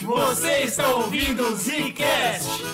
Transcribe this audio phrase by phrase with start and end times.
[0.00, 2.72] Você está ouvindo o Zcast.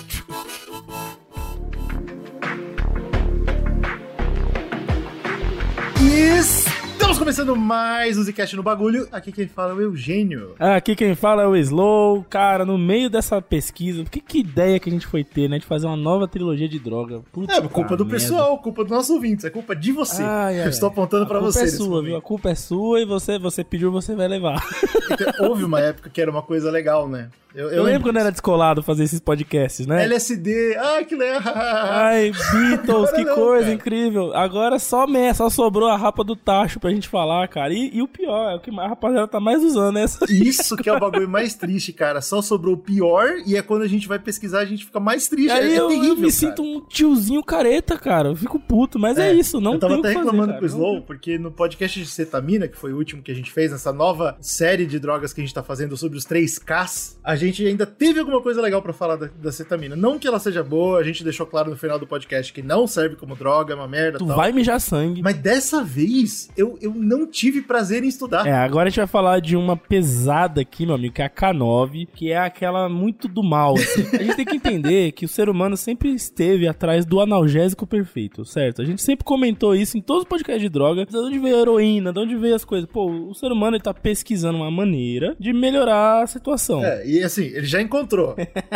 [7.19, 9.05] Estamos começando mais um Zcast no bagulho.
[9.11, 10.55] Aqui quem fala é o Eugênio.
[10.57, 12.25] Aqui quem fala é o Slow.
[12.29, 15.59] Cara, no meio dessa pesquisa, que, que ideia que a gente foi ter, né?
[15.59, 17.19] De fazer uma nova trilogia de droga.
[17.33, 18.19] Puta É, culpa do merda.
[18.21, 20.23] pessoal, culpa dos nossos ouvintes, é culpa de você.
[20.23, 21.63] Ai, ai, Eu estou apontando pra a culpa você.
[21.65, 22.15] é sua, viu?
[22.15, 24.65] A culpa é sua e você, você pediu, você vai levar.
[25.11, 27.29] Então, Houve uma época que era uma coisa legal, né?
[27.53, 30.03] Eu, Eu, lembro quando era descolado fazer esses podcasts, né?
[30.03, 31.41] LSD, ah, que legal.
[31.45, 33.73] Ai, Beatles, que não, coisa cara.
[33.73, 34.35] incrível.
[34.35, 37.73] Agora só me, só sobrou a rapa do tacho pra gente falar, cara.
[37.73, 40.25] E, e o pior, é o que a rapaziada tá mais usando é essa.
[40.29, 42.21] Isso que é o bagulho mais triste, cara.
[42.21, 45.27] Só sobrou o pior e é quando a gente vai pesquisar a gente fica mais
[45.27, 45.51] triste.
[45.51, 46.31] Aí é, é eu, terrível, eu me cara.
[46.31, 48.29] sinto um tiozinho careta, cara.
[48.29, 50.59] Eu fico puto, mas é, isso, não Eu tava até fazer, reclamando cara.
[50.59, 53.51] com o Slow, porque no podcast de cetamina, que foi o último que a gente
[53.51, 57.38] fez, nessa nova série de drogas que a gente tá fazendo sobre os 3Ks, a
[57.39, 59.95] gente ainda teve alguma coisa legal pra falar da, da cetamina.
[59.95, 62.85] Não que ela seja boa, a gente deixou claro no final do podcast que não
[62.87, 64.35] serve como droga, é uma merda Tu tal.
[64.35, 65.21] vai mijar sangue.
[65.21, 68.45] Mas dessa vez, eu, eu não tive prazer em estudar.
[68.47, 71.29] É, agora a gente vai falar de uma pesada aqui, meu amigo, que é a
[71.29, 73.75] K9, que é aquela muito do mal.
[73.75, 74.05] assim.
[74.15, 78.45] A gente tem que entender que o ser humano sempre esteve atrás do analgésico perfeito,
[78.45, 78.81] certo?
[78.81, 81.05] A gente sempre comentou isso em todos os podcasts de droga.
[81.05, 82.89] De onde veio a heroína, de onde veio as coisas.
[82.89, 86.83] Pô, o ser humano ele tá pesquisando uma maneira de melhorar a situação.
[86.83, 88.35] É, e assim, ele já encontrou.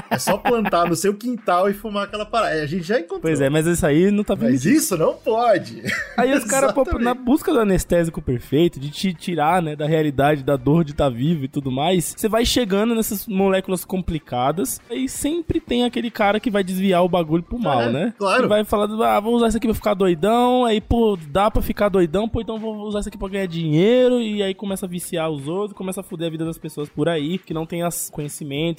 [0.10, 2.62] é só plantar no seu quintal e fumar aquela parada.
[2.62, 3.22] A gente já encontrou.
[3.22, 4.72] Pois é, mas isso aí não tá Mas permitido.
[4.74, 5.82] isso não pode.
[6.18, 10.56] Aí os caras, na busca do anestésico perfeito, de te tirar, né, da realidade, da
[10.56, 15.60] dor de estar vivo e tudo mais, você vai chegando nessas moléculas complicadas, aí sempre
[15.60, 18.14] tem aquele cara que vai desviar o bagulho pro mal, É, né?
[18.18, 18.44] claro.
[18.44, 21.62] Que vai falar, ah, vou usar isso aqui pra ficar doidão, aí, pô, dá pra
[21.62, 24.90] ficar doidão, pô, então vou usar isso aqui pra ganhar dinheiro, e aí começa a
[24.90, 27.82] viciar os outros, começa a fuder a vida das pessoas por aí, que não tem
[27.84, 28.10] as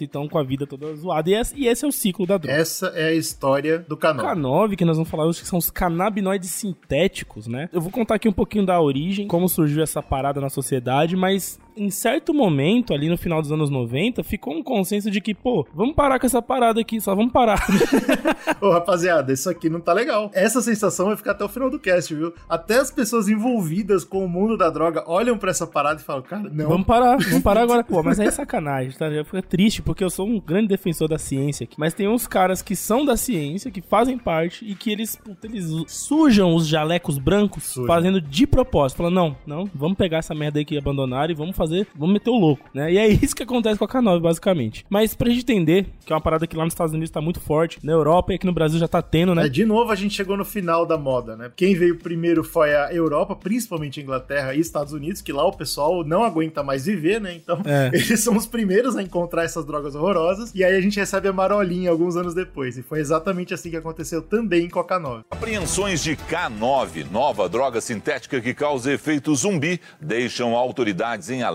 [0.04, 1.28] então com a vida toda zoada.
[1.30, 2.58] E esse, e esse é o ciclo da droga.
[2.58, 4.24] Essa é a história do canal.
[4.24, 7.68] K9, que nós vamos falar hoje, que são os canabinoides sintéticos, né?
[7.72, 11.58] Eu vou contar aqui um pouquinho da origem, como surgiu essa parada na sociedade, mas
[11.76, 15.66] em certo momento, ali no final dos anos 90, ficou um consenso de que, pô,
[15.74, 17.64] vamos parar com essa parada aqui, só vamos parar.
[18.60, 20.30] Ô, rapaziada, isso aqui não tá legal.
[20.34, 22.32] Essa sensação vai ficar até o final do cast, viu?
[22.48, 26.22] Até as pessoas envolvidas com o mundo da droga olham pra essa parada e falam,
[26.22, 26.68] cara, não.
[26.68, 27.82] vamos parar, vamos parar agora.
[27.84, 29.06] Pô, mas aí é sacanagem, tá?
[29.08, 31.76] Eu fico triste, porque eu sou um grande defensor da ciência aqui.
[31.78, 35.46] Mas tem uns caras que são da ciência, que fazem parte, e que eles, puta,
[35.46, 37.86] eles sujam os jalecos brancos Sujam.
[37.86, 38.98] fazendo de propósito.
[38.98, 41.63] Falando, não, não, vamos pegar essa merda aí que abandonaram e vamos fazer,
[41.96, 42.92] vamos meter o louco, né?
[42.92, 44.84] E é isso que acontece com a K9, basicamente.
[44.88, 47.40] Mas pra gente entender, que é uma parada que lá nos Estados Unidos tá muito
[47.40, 49.46] forte, na Europa e aqui no Brasil já tá tendo, né?
[49.46, 51.50] É, de novo, a gente chegou no final da moda, né?
[51.56, 55.52] Quem veio primeiro foi a Europa, principalmente a Inglaterra e Estados Unidos, que lá o
[55.52, 57.34] pessoal não aguenta mais viver, né?
[57.34, 57.88] Então, É.
[57.94, 60.52] eles são os primeiros a encontrar essas drogas horrorosas.
[60.54, 62.76] E aí a gente recebe a marolinha alguns anos depois.
[62.76, 65.24] E foi exatamente assim que aconteceu também com a K9.
[65.30, 71.53] Apreensões de K9, nova droga sintética que causa efeito zumbi, deixam autoridades em alerta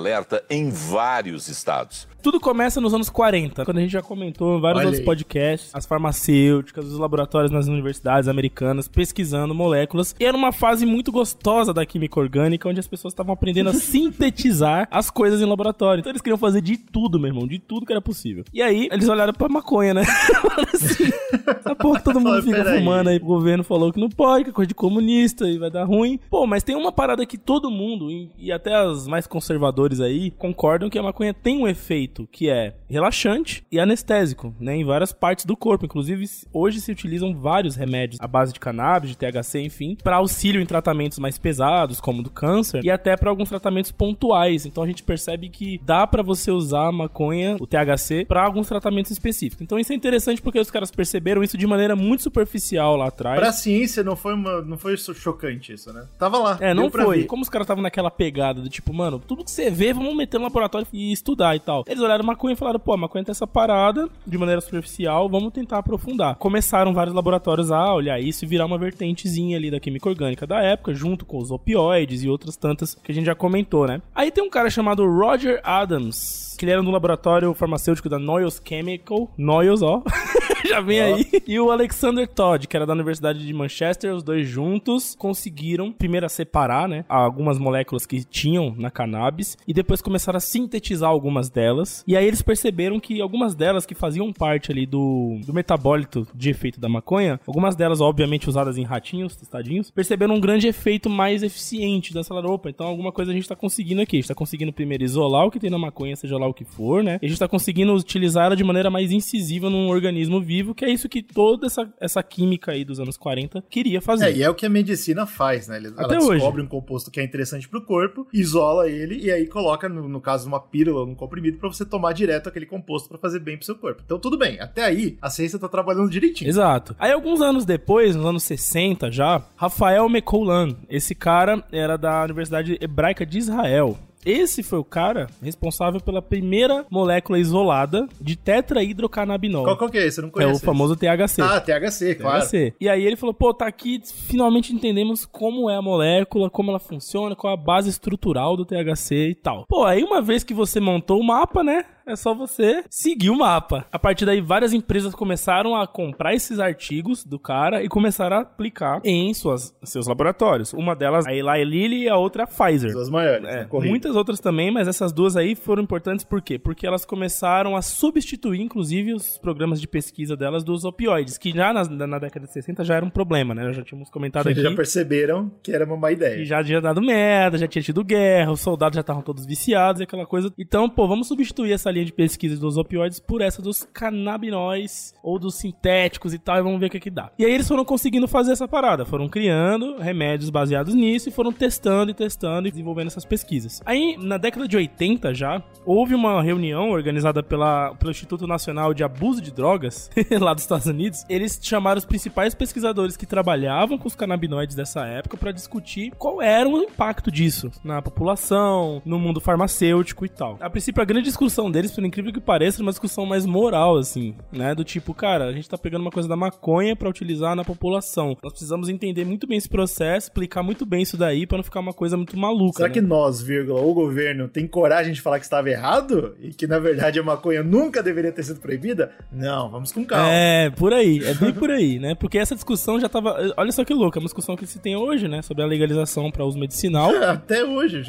[0.50, 2.09] em vários estados.
[2.22, 5.06] Tudo começa nos anos 40, quando a gente já comentou em vários Olha outros aí.
[5.06, 10.14] podcasts, as farmacêuticas, os laboratórios nas universidades americanas pesquisando moléculas.
[10.20, 13.74] E era uma fase muito gostosa da química orgânica, onde as pessoas estavam aprendendo a
[13.80, 16.02] sintetizar as coisas em laboratório.
[16.02, 18.44] Então eles queriam fazer de tudo, meu irmão, de tudo que era possível.
[18.54, 20.04] E aí eles olharam pra maconha, né?
[20.74, 21.10] Assim,
[21.48, 24.54] essa porra todo mundo fica fumando aí, o governo falou que não pode, que é
[24.54, 26.20] coisa de comunista e vai dar ruim.
[26.30, 30.32] Pô, mas tem uma parada que todo mundo, e, e até as mais conservadores aí,
[30.32, 34.76] concordam que a maconha tem um efeito que é relaxante e anestésico, né?
[34.76, 35.86] Em várias partes do corpo.
[35.86, 40.62] Inclusive, hoje se utilizam vários remédios à base de cannabis, de THC, enfim, para auxílio
[40.62, 44.66] em tratamentos mais pesados, como do câncer, e até para alguns tratamentos pontuais.
[44.66, 48.68] Então a gente percebe que dá para você usar a maconha, o THC, para alguns
[48.68, 49.62] tratamentos específicos.
[49.62, 53.40] Então isso é interessante porque os caras perceberam isso de maneira muito superficial lá atrás.
[53.40, 56.06] Pra ciência não foi, uma, não foi chocante isso, né?
[56.18, 56.58] Tava lá.
[56.60, 57.20] É, não foi.
[57.20, 57.26] ver.
[57.26, 60.38] Como os caras estavam naquela pegada do tipo, mano, tudo que você vê, vamos meter
[60.38, 61.84] no laboratório e estudar e tal.
[61.88, 65.30] Eles olharam a maconha e falaram, pô, a maconha tem essa parada de maneira superficial,
[65.30, 66.36] vamos tentar aprofundar.
[66.36, 70.62] Começaram vários laboratórios a olhar isso e virar uma vertentezinha ali da química orgânica da
[70.62, 74.02] época, junto com os opioides e outras tantas que a gente já comentou, né?
[74.14, 78.62] Aí tem um cara chamado Roger Adams, que ele era no laboratório farmacêutico da Noyes
[78.64, 79.30] Chemical.
[79.38, 80.04] Noyes, ó.
[80.68, 81.26] já vem aí.
[81.48, 86.26] E o Alexander Todd, que era da Universidade de Manchester, os dois juntos conseguiram primeiro
[86.26, 91.50] a separar, né, algumas moléculas que tinham na cannabis e depois começaram a sintetizar algumas
[91.50, 92.04] delas.
[92.08, 96.50] E aí eles perceberam que algumas delas que faziam parte ali do, do metabólito de
[96.50, 101.44] efeito da maconha, algumas delas obviamente usadas em ratinhos, testadinhos, perceberam um grande efeito mais
[101.44, 104.18] eficiente da falaram, opa, então alguma coisa a gente tá conseguindo aqui.
[104.18, 106.64] A gente tá conseguindo primeiro isolar o que tem na maconha, seja lá o que
[106.64, 107.20] for, né?
[107.22, 110.84] E a gente tá conseguindo utilizar ela de maneira mais incisiva num organismo vivo, que
[110.84, 114.26] é isso que toda essa, essa química aí dos anos 40 queria fazer.
[114.26, 115.78] É, e é o que a medicina faz, né?
[115.78, 116.62] Ela Até descobre hoje.
[116.62, 120.48] um composto que é interessante pro corpo, isola ele e aí coloca, no, no caso,
[120.48, 123.76] uma pílula um comprimido para você tomar direto aquele composto para fazer bem pro seu
[123.76, 124.02] corpo.
[124.04, 126.50] Então tudo bem, até aí a ciência tá trabalhando direitinho.
[126.50, 126.96] Exato.
[126.98, 132.76] Aí alguns anos depois, nos anos 60 já, Rafael McCollan, esse cara era da Universidade
[132.82, 134.09] Hebraica de Israel.
[134.26, 139.64] Esse foi o cara responsável pela primeira molécula isolada de tetrahidrocannabinol.
[139.64, 140.20] Qual, qual que é esse?
[140.20, 140.52] Eu não conheço.
[140.52, 141.42] É o famoso THC.
[141.42, 142.42] Ah, THC, claro.
[142.46, 142.74] THC.
[142.80, 146.80] E aí ele falou, pô, tá aqui, finalmente entendemos como é a molécula, como ela
[146.80, 149.66] funciona, qual a base estrutural do THC e tal.
[149.68, 151.86] Pô, aí uma vez que você montou o mapa, né?
[152.10, 153.86] É só você seguir o mapa.
[153.92, 158.40] A partir daí, várias empresas começaram a comprar esses artigos do cara e começaram a
[158.42, 160.74] aplicar em suas, seus laboratórios.
[160.74, 162.98] Uma delas, a Eli Lilly e a outra a Pfizer.
[162.98, 163.48] As maiores.
[163.48, 166.58] É, muitas outras também, mas essas duas aí foram importantes por quê?
[166.58, 171.72] Porque elas começaram a substituir, inclusive, os programas de pesquisa delas dos opioides, que já
[171.72, 173.72] na, na década de 60 já era um problema, né?
[173.72, 174.60] Já tínhamos comentado aqui.
[174.60, 176.38] Já perceberam que era uma má ideia.
[176.38, 180.02] Que já tinha dado merda, já tinha tido guerra, os soldados já estavam todos viciados
[180.02, 180.52] e aquela coisa.
[180.58, 185.14] Então, pô, vamos substituir essa linha linha de pesquisa dos opioides por essa dos canabinóis
[185.22, 187.32] ou dos sintéticos e tal, e vamos ver o que que dá.
[187.38, 191.52] E aí eles foram conseguindo fazer essa parada, foram criando remédios baseados nisso e foram
[191.52, 193.82] testando e testando e desenvolvendo essas pesquisas.
[193.86, 199.04] Aí, na década de 80 já, houve uma reunião organizada pela, pelo Instituto Nacional de
[199.04, 200.10] Abuso de Drogas,
[200.40, 201.26] lá dos Estados Unidos.
[201.30, 206.42] Eles chamaram os principais pesquisadores que trabalhavam com os canabinoides dessa época para discutir qual
[206.42, 210.58] era o impacto disso na população, no mundo farmacêutico e tal.
[210.60, 214.36] A princípio, a grande discussão deles por incrível que pareça, uma discussão mais moral, assim,
[214.52, 214.74] né?
[214.74, 218.38] Do tipo, cara, a gente tá pegando uma coisa da maconha para utilizar na população.
[218.44, 221.80] Nós precisamos entender muito bem esse processo, explicar muito bem isso daí para não ficar
[221.80, 222.78] uma coisa muito maluca.
[222.78, 222.94] Será né?
[222.94, 226.36] que nós, vírgula, o governo, tem coragem de falar que estava errado?
[226.40, 229.12] E que, na verdade, a maconha nunca deveria ter sido proibida?
[229.32, 230.30] Não, vamos com calma.
[230.30, 232.16] É, por aí, é bem por aí, né?
[232.16, 233.54] Porque essa discussão já tava.
[233.58, 235.42] Olha só que louco, é uma discussão que se tem hoje, né?
[235.42, 237.12] Sobre a legalização para uso medicinal.
[237.24, 238.04] Até hoje.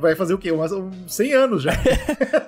[0.00, 0.50] Vai fazer o quê?
[0.50, 0.72] Umas
[1.06, 1.72] 100 anos já.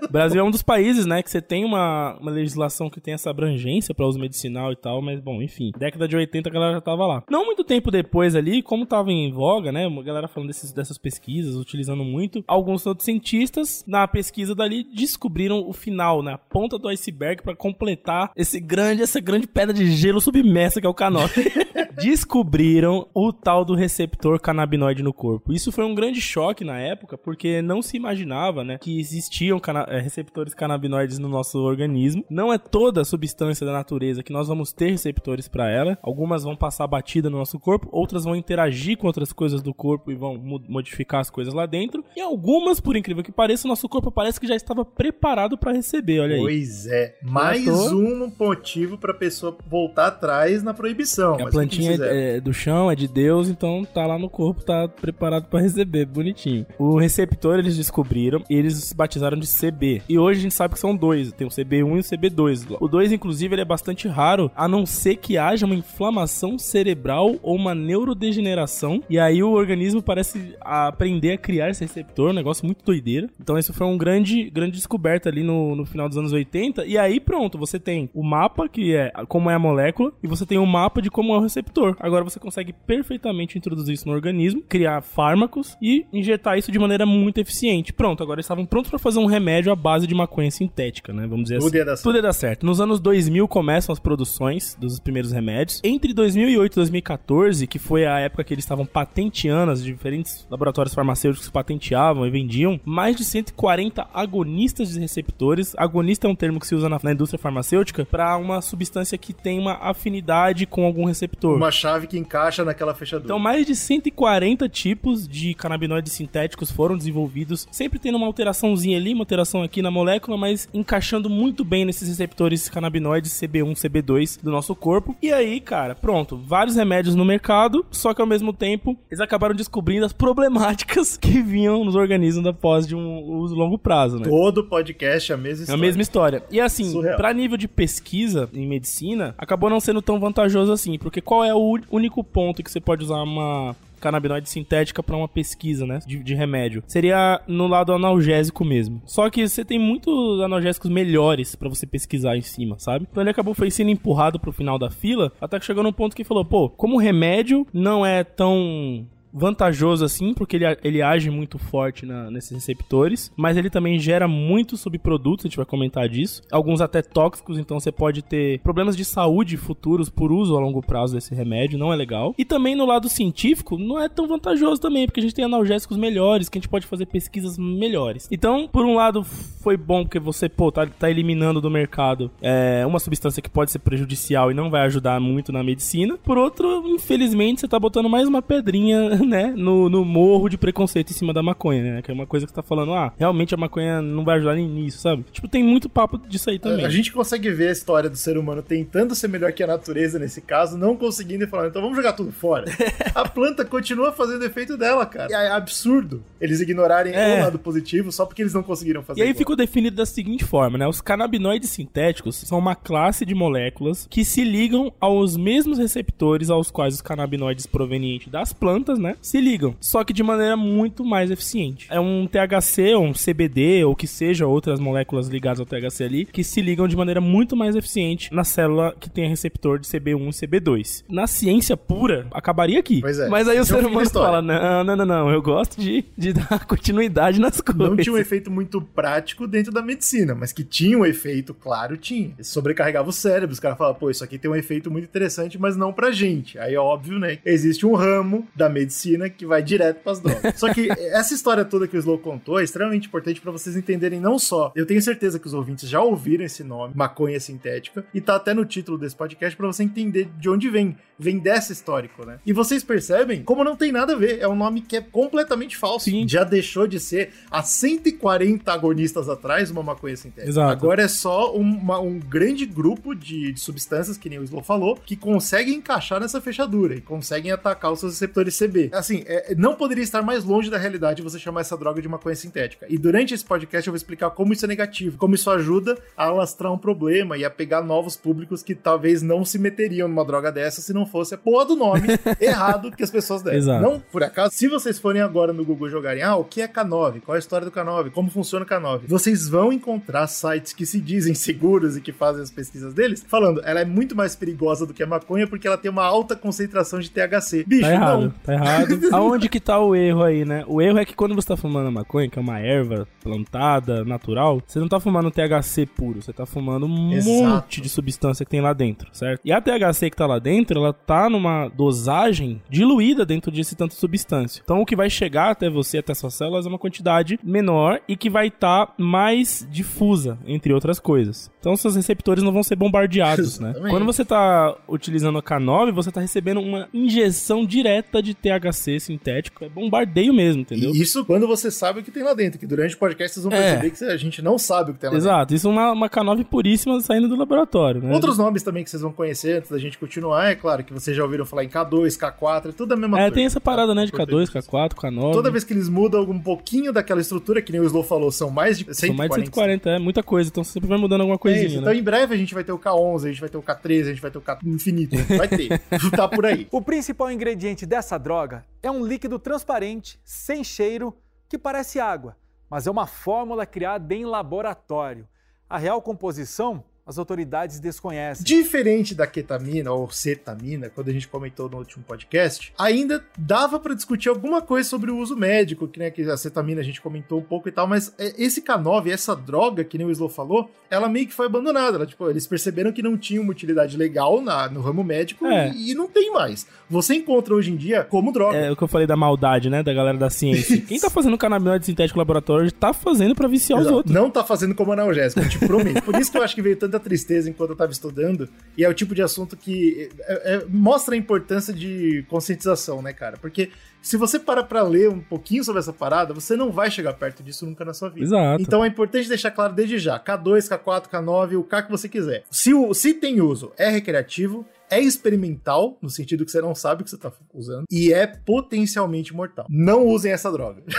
[0.03, 3.15] o Brasil é um dos países, né, que você tem uma, uma legislação que tem
[3.15, 6.73] essa abrangência para uso medicinal e tal, mas bom, enfim, década de 80 a galera
[6.75, 7.25] já tava lá.
[7.29, 10.97] Não muito tempo depois ali, como tava em voga, né, a galera falando desses, dessas
[10.97, 16.79] pesquisas, utilizando muito, alguns outros cientistas na pesquisa dali descobriram o final, né, a ponta
[16.79, 20.95] do iceberg para completar esse grande, essa grande pedra de gelo submersa que é o
[20.95, 21.41] canote.
[21.95, 25.53] descobriram o tal do receptor canabinoide no corpo.
[25.53, 29.87] Isso foi um grande choque na época, porque não se imaginava, né, que existiam cana
[29.89, 30.01] eh,
[30.45, 32.25] receptores canabinoides no nosso organismo.
[32.29, 35.99] Não é toda substância da natureza que nós vamos ter receptores para ela.
[36.03, 40.13] Algumas vão passar batida no nosso corpo, outras vão interagir com outras coisas do corpo
[40.13, 40.37] e vão
[40.69, 42.05] modificar as coisas lá dentro.
[42.17, 45.73] E algumas, por incrível que pareça, o nosso corpo parece que já estava preparado para
[45.73, 46.41] receber, olha aí.
[46.41, 51.35] Pois é, mais um motivo para pessoa voltar atrás na proibição.
[51.35, 54.89] A plantinha é, é do chão, é de Deus, então tá lá no corpo, tá
[54.89, 56.67] preparado para receber, bonitinho.
[56.79, 60.03] O receptor eles descobriram e eles batizaram de CB.
[60.09, 62.77] E hoje a gente sabe que são dois, tem o CB1 e o CB2.
[62.81, 67.37] O 2, inclusive, ele é bastante raro, a não ser que haja uma inflamação cerebral
[67.43, 72.67] ou uma neurodegeneração, e aí o organismo parece aprender a criar esse receptor, um negócio
[72.67, 73.29] muito doideira.
[73.41, 76.97] Então isso foi um grande, grande descoberta ali no, no final dos anos 80, e
[76.99, 80.59] aí pronto, você tem o mapa, que é como é a molécula, e você tem
[80.59, 81.97] o mapa de como é o receptor.
[82.01, 87.07] Agora você consegue perfeitamente introduzir isso no organismo, criar fármacos e injetar isso de maneira
[87.07, 87.93] muito eficiente.
[87.93, 91.27] Pronto, agora eles estavam prontos para fazer um remédio à base de maconha sintética, né?
[91.27, 91.77] Vamos dizer Tudo assim.
[91.77, 92.03] Ia dar certo.
[92.05, 92.67] Tudo ia dar certo.
[92.67, 95.81] Nos anos 2000 começam as produções dos primeiros remédios.
[95.85, 100.95] Entre 2008 e 2014, que foi a época que eles estavam patenteando, as diferentes laboratórios
[100.95, 105.75] farmacêuticos patenteavam e vendiam, mais de 140 agonistas de receptores.
[105.77, 109.33] Agonista é um termo que se usa na, na indústria farmacêutica para uma substância que
[109.33, 111.57] tem uma afinidade com algum receptor.
[111.57, 113.27] Uma chave que encaixa naquela fechadura.
[113.27, 119.13] Então, mais de 140 tipos de canabinoides sintéticos foram desenvolvidos, sempre tendo uma alteraçãozinha ali,
[119.13, 124.43] uma alteração aqui na molécula molécula, mas encaixando muito bem nesses receptores canabinoides CB1, CB2
[124.43, 125.15] do nosso corpo.
[125.21, 129.55] E aí, cara, pronto, vários remédios no mercado, só que ao mesmo tempo eles acabaram
[129.55, 134.25] descobrindo as problemáticas que vinham nos organismos após de um uso longo prazo, né?
[134.29, 135.79] Todo podcast é a mesma É história.
[135.79, 136.43] a mesma história.
[136.51, 137.17] E assim, Surreal.
[137.17, 141.55] pra nível de pesquisa em medicina, acabou não sendo tão vantajoso assim, porque qual é
[141.55, 146.23] o único ponto que você pode usar uma canabinoide sintética pra uma pesquisa, né, de,
[146.23, 146.83] de remédio?
[146.87, 149.01] Seria no lado analgésico mesmo.
[149.07, 153.07] Só que você tem muitos analgésicos melhores pra você pesquisar em cima, sabe?
[153.11, 156.15] Então ele acabou foi sendo empurrado pro final da fila, até que chegou num ponto
[156.15, 161.59] que falou, pô, como remédio não é tão vantajoso assim, porque ele, ele age muito
[161.59, 166.41] forte na- nesses receptores, mas ele também gera muitos subprodutos, a gente vai comentar disso.
[166.53, 170.81] Alguns até tóxicos, então você pode ter problemas de saúde futuros por uso a longo
[170.81, 172.35] prazo desse remédio, não é legal.
[172.39, 175.97] E também no lado científico, não é tão vantajoso também, porque a gente tem analgésicos
[175.97, 178.29] melhores, que a gente pode fazer pesquisas melhores.
[178.31, 182.85] Então, por um lado, foi bom porque você, pô, tá, tá eliminando do mercado é,
[182.87, 186.17] uma substância que pode ser prejudicial e não vai ajudar muito na medicina.
[186.19, 191.11] Por outro, infelizmente, você tá botando mais uma pedrinha, né, no, no morro de preconceito
[191.11, 192.03] em cima da maconha, né?
[192.03, 194.55] Que é uma coisa que você tá falando, ah, realmente a maconha não vai ajudar
[194.55, 195.25] nem nisso, sabe?
[195.33, 196.85] Tipo, tem muito papo disso aí também.
[196.85, 200.19] A gente consegue ver a história do ser humano tentando ser melhor que a natureza
[200.19, 202.65] nesse caso, não conseguindo e falando, então vamos jogar tudo fora.
[203.15, 205.31] a planta continua fazendo efeito dela, cara.
[205.31, 207.41] E é absurdo eles ignorarem É.
[207.41, 209.39] o lado positivo só porque eles não conseguiram fazer E aí igual.
[209.39, 210.87] ficou definido da seguinte forma, né?
[210.87, 216.71] Os canabinoides sintéticos são uma classe de moléculas que se ligam aos mesmos receptores aos
[216.71, 219.14] quais os canabinoides provenientes das plantas, né?
[219.21, 221.87] Se ligam, só que de maneira muito mais eficiente.
[221.91, 226.45] É um THC, um CBD, ou que seja outras moléculas ligadas ao THC ali, que
[226.45, 230.47] se ligam de maneira muito mais eficiente na célula que tem receptor de CB1 e
[230.47, 231.05] CB2.
[231.09, 233.01] Na ciência pura, acabaria aqui.
[233.01, 233.29] Pois é.
[233.29, 235.81] Mas aí o Esse é o ser humano fala, não, não, não, não, eu gosto
[235.81, 237.89] de, de dar continuidade nas coisas.
[237.89, 241.97] Não tinha um efeito muito prático dentro da medicina, mas que tinha um efeito, claro,
[241.97, 242.33] tinha.
[242.41, 245.77] Sobrecarregava o cérebro, os caras falavam, pô, isso aqui tem um efeito muito interessante, mas
[245.77, 246.59] não pra gente.
[246.59, 249.04] Aí, óbvio, né, existe um ramo da medicina
[249.37, 250.55] que vai direto pras drogas.
[250.59, 254.21] Só que essa história toda que o Slow contou é extremamente importante pra vocês entenderem
[254.21, 258.21] não só, eu tenho certeza que os ouvintes já ouviram esse nome, maconha sintética, e
[258.21, 260.97] tá até no título desse podcast pra você entender de onde vem.
[261.19, 262.39] Vem dessa histórico, né?
[262.45, 265.77] E vocês percebem como não tem nada a ver, é um nome que é completamente
[265.77, 266.07] falso.
[266.11, 266.27] Sim.
[266.29, 270.49] Já deixou de ser há 140 agonistas atrás uma maconha sintética.
[270.49, 270.73] Exato.
[270.73, 274.97] Agora é só uma- um grande grupo de, de substâncias, que nem o Slow falou,
[274.97, 278.91] que conseguem encaixar nessa fechadura e conseguem atacar os seus receptores CB.
[278.93, 282.35] Assim, é, não poderia estar mais longe da realidade você chamar essa droga de maconha
[282.37, 282.87] sintética.
[282.89, 286.25] E durante esse podcast eu vou explicar como isso é negativo, como isso ajuda a
[286.25, 290.51] alastrar um problema e a pegar novos públicos que talvez não se meteriam numa droga
[290.51, 292.03] dessa se não fosse a porra do nome
[292.41, 293.57] errado que as pessoas deram.
[293.59, 293.83] Exato.
[293.83, 297.21] Não, por acaso, se vocês forem agora no Google jogarem, ah, o que é K9?
[297.23, 298.11] Qual é a história do K9?
[298.11, 299.03] Como funciona o K9?
[299.07, 303.61] Vocês vão encontrar sites que se dizem seguros e que fazem as pesquisas deles, falando,
[303.65, 306.99] ela é muito mais perigosa do que a maconha porque ela tem uma alta concentração
[307.01, 307.65] de THC.
[307.67, 308.31] Bicho, Tá errado, não.
[308.31, 309.01] tá errado.
[309.13, 310.65] Aonde que tá o erro aí, né?
[310.67, 314.05] O erro é que quando você tá fumando a maconha, que é uma erva plantada,
[314.05, 317.31] natural, você não tá fumando THC puro, você tá fumando um Exato.
[317.31, 319.41] monte de substância que tem lá dentro, certo?
[319.45, 323.91] E a THC que tá lá dentro, ela tá numa dosagem diluída dentro desse tanto
[323.93, 324.63] de substância.
[324.65, 328.17] Então o que vai chegar até você, até suas células, é uma quantidade menor e
[328.17, 331.51] que vai estar mais difusa, entre outras coisas.
[331.61, 333.75] Então seus receptores não vão ser bombardeados, né?
[333.91, 339.65] Quando você tá utilizando a K9, você tá recebendo uma injeção direta de THC sintético.
[339.65, 340.95] É bombardeio mesmo, entendeu?
[340.95, 343.45] E isso quando você sabe o que tem lá dentro, que durante o podcast vocês
[343.45, 343.73] vão É.
[343.73, 345.29] perceber que a gente não sabe o que tem lá dentro.
[345.29, 348.13] Exato, isso é uma, uma K9 puríssima saindo do laboratório, né?
[348.13, 351.17] Outros nomes também que vocês vão conhecer antes da gente continuar, é claro que vocês
[351.17, 353.35] já ouviram falar em K2, K4, é tudo a mesma É, coisa.
[353.35, 354.71] tem essa parada, né, de Importante K2, isso.
[354.71, 355.33] K4, K9.
[355.33, 358.51] Toda vez que eles mudam um pouquinho daquela estrutura, que nem o Slow falou, são
[358.51, 359.07] mais de 140.
[359.07, 361.77] São mais de 140, é muita coisa, então sempre vai mudando alguma É coisinha, isso,
[361.77, 361.81] né?
[361.83, 364.01] Então em breve a gente vai ter o K11, a gente vai ter o K13,
[364.03, 365.17] a gente vai ter o K infinito.
[365.37, 365.79] Vai ter.
[366.15, 366.69] tá por aí.
[366.71, 371.15] O principal ingrediente dessa droga é um líquido transparente, sem cheiro,
[371.49, 372.37] que parece água,
[372.71, 375.27] mas é uma fórmula criada em laboratório.
[375.69, 378.45] A real composição as autoridades desconhecem.
[378.45, 383.95] Diferente da ketamina ou cetamina, quando a gente comentou no último podcast, ainda dava pra
[383.95, 387.39] discutir alguma coisa sobre o uso médico, que, né, que a cetamina a gente comentou
[387.39, 390.71] um pouco e tal, mas é, esse K9, essa droga, que nem o Slow falou,
[390.91, 391.97] ela meio que foi abandonada.
[391.97, 395.71] Ela, tipo, eles perceberam que não tinha uma utilidade legal na, no ramo médico É.
[395.73, 396.67] e, e não tem mais.
[396.89, 398.57] Você encontra hoje em dia como droga.
[398.57, 400.81] É o que eu falei da maldade, né, da galera da ciência.
[400.87, 403.97] Quem tá fazendo canabinoide sintético no laboratório tá fazendo pra viciar os Exato.
[403.97, 404.15] outros.
[404.15, 406.03] Não tá fazendo como analgésico, eu te prometo.
[406.03, 408.85] Por isso que eu acho que veio tanta muita tristeza enquanto eu tava estudando, e
[408.85, 413.37] é o tipo de assunto que é, é, mostra a importância de conscientização, né, cara?
[413.37, 413.71] Porque
[414.01, 417.43] se você para pra ler um pouquinho sobre essa parada, você não vai chegar perto
[417.43, 418.27] disso nunca na sua vida.
[418.27, 418.63] Exato.
[418.63, 422.45] Então é importante deixar claro desde já: K2, K4, K9, o K que você quiser.
[422.51, 427.03] Se, o, se tem uso, é recreativo, é experimental, no sentido que você não sabe
[427.03, 429.67] o que você tá usando, e é potencialmente mortal.
[429.69, 430.83] Não usem essa droga.